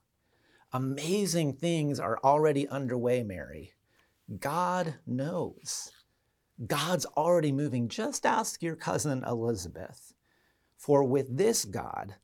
Amazing 0.74 1.54
things 1.54 2.00
are 2.02 2.20
already 2.24 2.68
underway, 2.68 3.24
Mary. 3.24 3.74
God 4.40 4.96
knows. 5.06 5.92
God's 6.66 7.06
already 7.06 7.52
moving. 7.54 7.88
Just 7.88 8.26
ask 8.26 8.62
your 8.64 8.76
cousin 8.76 9.24
Elizabeth. 9.26 10.12
For 10.76 11.04
with 11.04 11.38
this 11.38 11.66
God, 11.66 12.16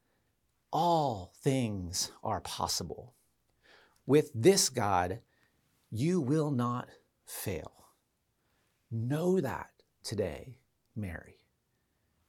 all 0.74 1.32
things 1.44 2.12
are 2.24 2.42
possible. 2.42 3.14
With 4.08 4.32
this 4.34 4.70
God, 4.70 5.20
you 5.91 6.22
will 6.22 6.50
not 6.50 6.88
fail. 7.26 7.74
Know 8.89 9.41
that 9.41 9.70
today, 10.02 10.56
Mary. 10.96 11.41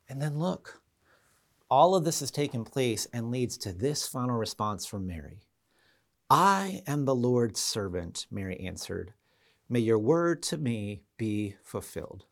And 0.09 0.21
then 0.21 0.39
look, 0.39 0.83
all 1.71 1.95
of 1.95 2.05
this 2.05 2.21
has 2.21 2.33
taken 2.33 2.65
place 2.65 3.07
and 3.13 3.31
leads 3.31 3.57
to 3.59 3.73
this 3.73 4.09
final 4.09 4.37
response 4.37 4.85
from 4.85 5.07
Mary 5.07 5.43
I 6.29 6.83
am 6.87 7.05
the 7.05 7.15
Lord's 7.15 7.61
servant, 7.61 8.27
Mary 8.31 8.59
answered. 8.61 9.15
May 9.69 9.81
your 9.81 9.99
word 9.99 10.43
to 10.45 10.59
me 10.59 11.05
be 11.17 11.55
fulfilled. 11.63 12.25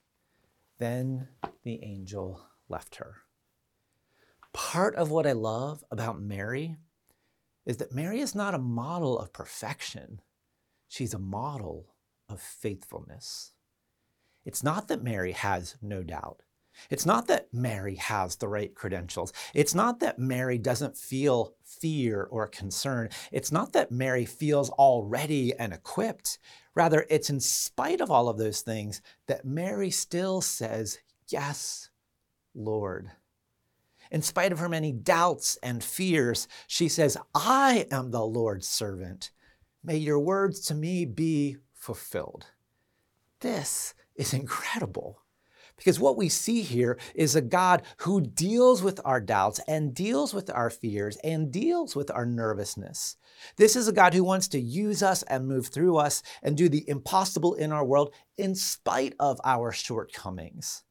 Then 0.78 1.28
the 1.62 1.82
angel 1.84 2.42
left 2.68 2.96
her. 2.96 3.22
Part 4.52 4.96
of 4.96 5.10
what 5.10 5.26
I 5.26 5.32
love 5.32 5.84
about 5.90 6.20
Mary 6.20 6.76
is 7.66 7.78
that 7.78 7.92
Mary 7.92 8.20
is 8.20 8.34
not 8.34 8.54
a 8.54 8.58
model 8.58 9.18
of 9.18 9.32
perfection, 9.32 10.20
she's 10.88 11.12
a 11.12 11.18
model 11.18 11.94
of 12.28 12.40
faithfulness. 12.40 13.52
It's 14.44 14.62
not 14.62 14.88
that 14.88 15.02
Mary 15.02 15.32
has 15.32 15.76
no 15.82 16.04
doubt. 16.04 16.42
It's 16.90 17.06
not 17.06 17.26
that 17.26 17.52
Mary 17.52 17.96
has 17.96 18.36
the 18.36 18.48
right 18.48 18.74
credentials. 18.74 19.32
It's 19.54 19.74
not 19.74 20.00
that 20.00 20.18
Mary 20.18 20.58
doesn't 20.58 20.96
feel 20.96 21.54
fear 21.64 22.28
or 22.30 22.46
concern. 22.46 23.08
It's 23.32 23.50
not 23.50 23.72
that 23.72 23.90
Mary 23.90 24.24
feels 24.24 24.70
all 24.70 25.02
ready 25.04 25.54
and 25.54 25.72
equipped. 25.72 26.38
Rather, 26.74 27.06
it's 27.08 27.30
in 27.30 27.40
spite 27.40 28.00
of 28.00 28.10
all 28.10 28.28
of 28.28 28.38
those 28.38 28.60
things 28.60 29.00
that 29.26 29.44
Mary 29.44 29.90
still 29.90 30.40
says, 30.40 30.98
Yes, 31.28 31.90
Lord. 32.54 33.10
In 34.10 34.22
spite 34.22 34.52
of 34.52 34.58
her 34.58 34.68
many 34.68 34.92
doubts 34.92 35.56
and 35.62 35.82
fears, 35.82 36.48
she 36.66 36.88
says, 36.88 37.16
I 37.34 37.86
am 37.90 38.10
the 38.10 38.24
Lord's 38.24 38.68
servant. 38.68 39.30
May 39.82 39.96
your 39.96 40.18
words 40.18 40.60
to 40.66 40.74
me 40.74 41.04
be 41.04 41.56
fulfilled. 41.74 42.46
This 43.40 43.94
is 44.16 44.34
incredible. 44.34 45.22
Because 45.76 46.00
what 46.00 46.16
we 46.16 46.30
see 46.30 46.62
here 46.62 46.98
is 47.14 47.36
a 47.36 47.42
God 47.42 47.82
who 47.98 48.22
deals 48.22 48.82
with 48.82 48.98
our 49.04 49.20
doubts 49.20 49.60
and 49.68 49.94
deals 49.94 50.32
with 50.32 50.48
our 50.50 50.70
fears 50.70 51.18
and 51.22 51.52
deals 51.52 51.94
with 51.94 52.10
our 52.10 52.24
nervousness. 52.24 53.16
This 53.56 53.76
is 53.76 53.86
a 53.86 53.92
God 53.92 54.14
who 54.14 54.24
wants 54.24 54.48
to 54.48 54.60
use 54.60 55.02
us 55.02 55.22
and 55.24 55.46
move 55.46 55.66
through 55.66 55.98
us 55.98 56.22
and 56.42 56.56
do 56.56 56.70
the 56.70 56.88
impossible 56.88 57.54
in 57.54 57.72
our 57.72 57.84
world 57.84 58.14
in 58.38 58.54
spite 58.54 59.14
of 59.20 59.38
our 59.44 59.70
shortcomings. 59.70 60.82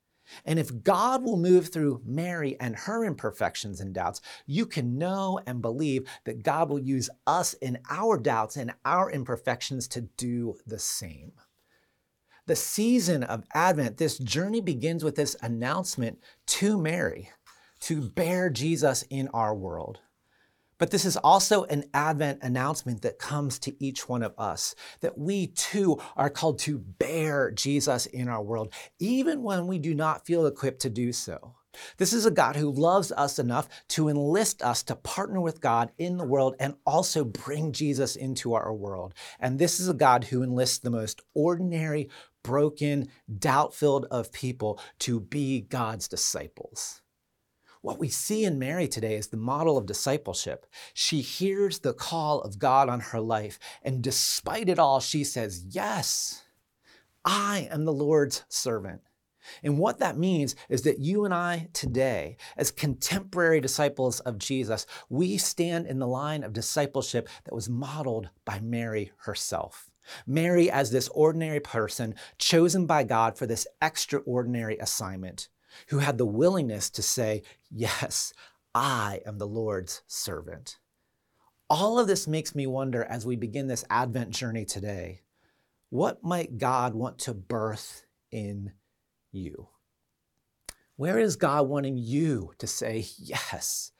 And 0.46 0.60
if 0.60 0.84
God 0.84 1.24
will 1.24 1.38
move 1.38 1.70
through 1.70 2.02
Mary 2.06 2.58
and 2.60 2.76
her 2.76 3.06
imperfections 3.06 3.80
and 3.80 3.94
doubts, 3.94 4.22
you 4.46 4.66
can 4.66 4.98
know 4.98 5.40
and 5.46 5.62
believe 5.62 6.08
that 6.26 6.44
God 6.44 6.70
will 6.70 6.80
use 6.80 7.10
us 7.28 7.54
in 7.56 7.80
our 7.90 8.18
doubts 8.18 8.56
and 8.56 8.74
our 8.84 9.10
imperfections 9.12 9.88
to 9.90 10.02
do 10.02 10.56
the 10.66 10.80
same. 10.80 11.34
The 12.48 12.56
season 12.56 13.24
of 13.24 13.44
Advent, 13.54 13.98
this 13.98 14.20
journey 14.20 14.62
begins 14.62 15.04
with 15.04 15.16
this 15.16 15.36
announcement 15.42 16.20
to 16.48 16.78
Mary 16.78 17.32
to 17.82 18.10
bear 18.10 18.50
Jesus 18.50 19.04
in 19.10 19.28
our 19.30 19.56
world. 19.56 20.00
But 20.78 20.92
this 20.92 21.06
is 21.06 21.16
also 21.18 21.64
an 21.66 21.86
Advent 21.94 22.40
announcement 22.42 23.02
that 23.04 23.20
comes 23.20 23.60
to 23.60 23.84
each 23.84 24.10
one 24.10 24.24
of 24.24 24.34
us 24.38 24.76
that 25.00 25.18
we 25.18 25.48
too 25.48 26.00
are 26.18 26.30
called 26.30 26.60
to 26.60 26.78
bear 26.78 27.52
Jesus 27.52 28.06
in 28.08 28.28
our 28.28 28.44
world, 28.44 28.74
even 29.00 29.42
when 29.42 29.68
we 29.68 29.80
do 29.80 29.94
not 29.94 30.26
feel 30.26 30.46
equipped 30.46 30.82
to 30.82 30.90
do 30.90 31.14
so. 31.14 31.56
This 31.98 32.14
is 32.14 32.26
a 32.26 32.32
God 32.32 32.56
who 32.56 32.72
loves 32.72 33.12
us 33.12 33.40
enough 33.40 33.68
to 33.90 34.10
enlist 34.10 34.62
us 34.62 34.84
to 34.84 34.96
partner 34.96 35.42
with 35.42 35.62
God 35.62 35.92
in 35.98 36.18
the 36.18 36.26
world 36.26 36.56
and 36.60 36.76
also 36.86 37.24
bring 37.24 37.72
Jesus 37.72 38.16
into 38.16 38.54
our 38.54 38.74
world. 38.74 39.14
And 39.40 39.60
this 39.60 39.80
is 39.80 39.90
a 39.90 39.94
God 39.94 40.26
who 40.26 40.44
enlists 40.44 40.80
the 40.80 40.90
most 40.90 41.22
ordinary, 41.34 42.10
broken, 42.44 43.10
doubt 43.40 43.74
filled 43.74 44.06
of 44.06 44.32
people 44.32 44.80
to 45.00 45.20
be 45.20 45.62
God's 45.62 46.08
disciples. 46.08 47.02
What 47.86 48.00
we 48.00 48.10
see 48.10 48.46
in 48.46 48.58
Mary 48.58 48.88
today 48.88 49.14
is 49.14 49.28
the 49.28 49.38
model 49.38 49.78
of 49.78 49.86
discipleship. 49.86 50.66
She 50.96 51.22
hears 51.22 51.78
the 51.78 51.94
call 51.94 52.42
of 52.42 52.58
God 52.58 52.90
on 52.90 53.00
her 53.00 53.20
life, 53.22 53.60
and 53.84 54.02
despite 54.02 54.70
it 54.70 54.80
all, 54.80 55.00
she 55.00 55.24
says, 55.24 55.64
Yes, 55.70 56.46
I 57.24 57.68
am 57.70 57.86
the 57.86 57.94
Lord's 57.94 58.44
servant. 58.50 59.02
And 59.62 59.78
what 59.78 60.00
that 60.00 60.18
means 60.18 60.56
is 60.68 60.82
that 60.82 60.98
you 60.98 61.26
and 61.26 61.34
I 61.34 61.68
today, 61.74 62.38
as 62.58 62.72
contemporary 62.72 63.62
disciples 63.62 64.20
of 64.22 64.40
Jesus, 64.40 64.88
we 65.08 65.38
stand 65.38 65.86
in 65.86 66.00
the 66.00 66.08
line 66.08 66.44
of 66.44 66.54
discipleship 66.54 67.30
that 67.44 67.54
was 67.54 67.70
modeled 67.70 68.30
by 68.46 68.62
Mary 68.62 69.12
herself. 69.26 69.92
Mary, 70.26 70.72
as 70.72 70.90
this 70.90 71.08
ordinary 71.10 71.60
person 71.60 72.16
chosen 72.40 72.88
by 72.88 73.04
God 73.04 73.38
for 73.38 73.46
this 73.46 73.68
extraordinary 73.80 74.80
assignment, 74.80 75.50
who 75.88 76.00
had 76.00 76.18
the 76.18 76.26
willingness 76.26 76.90
to 76.92 77.02
say, 77.02 77.44
Yes, 77.70 78.34
I 78.74 79.22
am 79.26 79.38
the 79.38 79.48
Lord's 79.48 80.02
servant. 80.08 80.78
All 81.70 81.98
of 81.98 82.08
this 82.08 82.28
makes 82.28 82.54
me 82.54 82.68
wonder 82.68 83.04
as 83.04 83.26
we 83.26 83.36
begin 83.36 83.68
this 83.68 83.86
Advent 83.90 84.32
journey 84.32 84.66
today 84.66 85.22
what 85.90 86.24
might 86.24 86.58
God 86.58 86.94
want 86.94 87.20
to 87.20 87.34
birth 87.34 88.04
in 88.32 88.74
you? 89.32 89.70
Where 90.98 91.20
is 91.20 91.36
God 91.36 91.68
wanting 91.68 91.98
you 91.98 92.52
to 92.58 92.68
say, 92.68 93.06
Yes, 93.18 93.92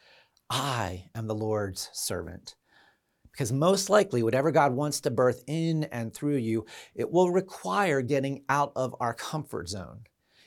I 0.50 1.06
am 1.16 1.28
the 1.28 1.36
Lord's 1.36 1.90
servant? 1.94 2.56
Because 3.32 3.52
most 3.52 3.90
likely, 3.90 4.24
whatever 4.24 4.52
God 4.52 4.74
wants 4.74 5.02
to 5.02 5.12
birth 5.12 5.44
in 5.46 5.86
and 5.86 6.14
through 6.14 6.38
you, 6.38 6.66
it 6.94 7.12
will 7.12 7.32
require 7.32 8.02
getting 8.02 8.44
out 8.48 8.72
of 8.76 8.96
our 9.00 9.14
comfort 9.14 9.68
zone. 9.68 10.02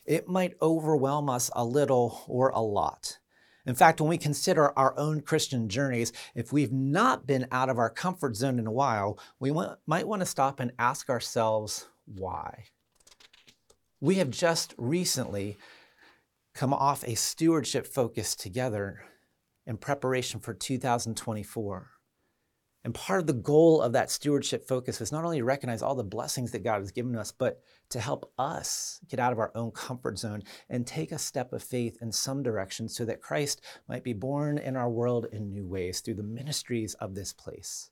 It 0.09 0.27
might 0.27 0.57
overwhelm 0.63 1.29
us 1.29 1.51
a 1.55 1.67
little 1.67 2.25
or 2.27 2.49
a 2.49 2.61
lot. 2.61 3.19
In 3.67 3.75
fact, 3.75 4.01
when 4.01 4.09
we 4.09 4.17
consider 4.17 4.77
our 4.79 4.99
own 4.99 5.21
Christian 5.21 5.69
journeys, 5.69 6.15
if 6.35 6.51
we've 6.51 6.73
not 6.73 7.27
been 7.27 7.47
out 7.53 7.69
of 7.69 7.77
our 7.79 7.91
comfort 7.91 8.35
zone 8.35 8.59
in 8.59 8.67
a 8.67 8.73
while, 8.73 9.19
we 9.39 9.53
might 9.87 10.09
want 10.09 10.21
to 10.21 10.27
stop 10.27 10.61
and 10.61 10.73
ask 10.79 11.11
ourselves 11.11 11.89
why. 12.07 12.65
We 14.01 14.15
have 14.15 14.31
just 14.31 14.75
recently 14.79 15.59
come 16.55 16.73
off 16.73 17.05
a 17.05 17.15
stewardship 17.15 17.87
focus 17.87 18.35
together 18.35 19.03
in 19.67 19.77
preparation 19.77 20.41
for 20.41 20.55
2024. 20.55 21.91
And 22.89 22.95
part 22.95 23.21
of 23.21 23.27
the 23.27 23.35
goal 23.35 23.83
of 23.83 23.93
that 23.93 24.11
stewardship 24.11 24.67
focus 24.67 25.03
is 25.03 25.13
not 25.13 25.23
only 25.23 25.41
to 25.41 25.45
recognize 25.45 25.83
all 25.83 25.95
the 25.95 26.03
blessings 26.03 26.53
that 26.53 26.65
God 26.65 26.79
has 26.79 26.91
given 26.91 27.17
us, 27.17 27.31
but 27.31 27.61
to 27.91 28.01
help 28.01 28.33
us 28.39 28.99
get 29.11 29.21
out 29.21 29.31
of 29.31 29.39
our 29.39 29.53
own 29.55 29.73
comfort 29.73 30.19
zone 30.19 30.43
and 30.71 30.87
take 30.87 31.13
a 31.13 31.19
step 31.19 31.53
of 31.53 31.63
faith 31.63 31.99
in 32.01 32.11
some 32.11 32.43
direction 32.43 32.89
so 32.89 33.05
that 33.05 33.21
Christ 33.21 33.61
might 33.91 34.05
be 34.05 34.15
born 34.15 34.57
in 34.57 34.75
our 34.75 34.89
world 34.89 35.27
in 35.31 35.51
new 35.51 35.67
ways 35.67 36.01
through 36.01 36.15
the 36.15 36.23
ministries 36.23 36.95
of 36.95 37.15
this 37.15 37.35
place. 37.35 37.91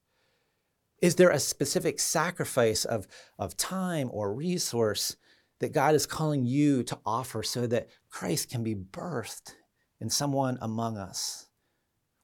Is 1.03 1.17
there 1.17 1.29
a 1.29 1.39
specific 1.39 2.01
sacrifice 2.01 2.87
of, 2.87 3.07
of 3.39 3.55
time 3.55 4.09
or 4.11 4.33
resource 4.33 5.19
that 5.59 5.75
God 5.75 5.95
is 5.95 6.07
calling 6.07 6.47
you 6.47 6.83
to 6.85 6.99
offer 7.05 7.43
so 7.43 7.67
that 7.67 7.91
Christ 8.09 8.49
can 8.49 8.65
be 8.65 8.75
birthed 8.75 9.57
in 10.01 10.09
someone 10.09 10.57
among 10.63 10.97
us? 10.97 11.46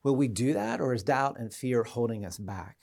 Will 0.03 0.17
we 0.17 0.29
do 0.29 0.53
that, 0.55 0.81
or 0.81 0.93
is 0.95 1.03
doubt 1.03 1.39
and 1.39 1.53
fear 1.53 1.85
holding 1.85 2.25
us 2.25 2.39
back? 2.39 2.77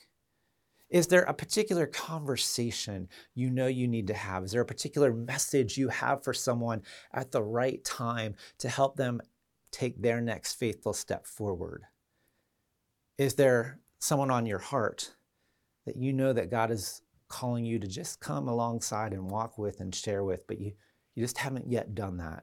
Is 0.88 1.06
there 1.06 1.22
a 1.22 1.34
particular 1.34 1.86
conversation 1.86 3.08
you 3.34 3.48
know 3.48 3.68
you 3.68 3.86
need 3.86 4.08
to 4.08 4.14
have? 4.14 4.44
Is 4.44 4.52
there 4.52 4.62
a 4.62 4.66
particular 4.66 5.12
message 5.12 5.78
you 5.78 5.88
have 5.88 6.24
for 6.24 6.34
someone 6.34 6.82
at 7.12 7.30
the 7.30 7.42
right 7.42 7.84
time 7.84 8.34
to 8.58 8.68
help 8.68 8.96
them 8.96 9.20
take 9.70 10.02
their 10.02 10.20
next 10.20 10.54
faithful 10.54 10.92
step 10.92 11.26
forward? 11.26 11.84
Is 13.18 13.34
there 13.34 13.78
someone 14.00 14.32
on 14.32 14.46
your 14.46 14.58
heart 14.58 15.14
that 15.86 15.96
you 15.96 16.12
know 16.12 16.32
that 16.32 16.50
God 16.50 16.72
is 16.72 17.02
calling 17.28 17.64
you 17.64 17.78
to 17.78 17.86
just 17.86 18.18
come 18.18 18.48
alongside 18.48 19.12
and 19.12 19.30
walk 19.30 19.58
with 19.58 19.80
and 19.80 19.94
share 19.94 20.24
with, 20.24 20.46
but 20.48 20.60
you, 20.60 20.72
you 21.14 21.22
just 21.22 21.38
haven't 21.38 21.70
yet 21.70 21.94
done 21.94 22.16
that? 22.16 22.42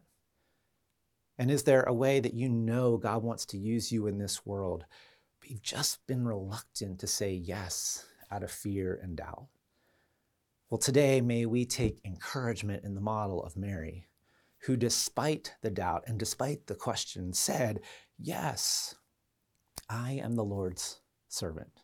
And 1.37 1.51
is 1.51 1.63
there 1.63 1.83
a 1.83 1.93
way 1.93 2.19
that 2.19 2.33
you 2.33 2.49
know 2.49 2.97
God 2.97 3.23
wants 3.23 3.45
to 3.47 3.57
use 3.57 3.91
you 3.91 4.07
in 4.07 4.17
this 4.17 4.45
world, 4.45 4.85
but 5.39 5.49
you've 5.49 5.61
just 5.61 6.05
been 6.07 6.27
reluctant 6.27 6.99
to 6.99 7.07
say 7.07 7.33
yes 7.33 8.05
out 8.31 8.43
of 8.43 8.51
fear 8.51 8.99
and 9.01 9.15
doubt. 9.15 9.47
Well, 10.69 10.79
today, 10.79 11.21
may 11.21 11.45
we 11.45 11.65
take 11.65 11.99
encouragement 12.03 12.83
in 12.83 12.93
the 12.93 13.01
model 13.01 13.41
of 13.43 13.55
Mary, 13.55 14.07
who, 14.63 14.75
despite 14.75 15.53
the 15.61 15.69
doubt 15.69 16.03
and 16.07 16.19
despite 16.19 16.67
the 16.67 16.75
question, 16.75 17.31
said, 17.31 17.79
Yes, 18.19 18.95
I 19.89 20.13
am 20.13 20.35
the 20.35 20.43
Lord's 20.43 20.99
servant. 21.29 21.83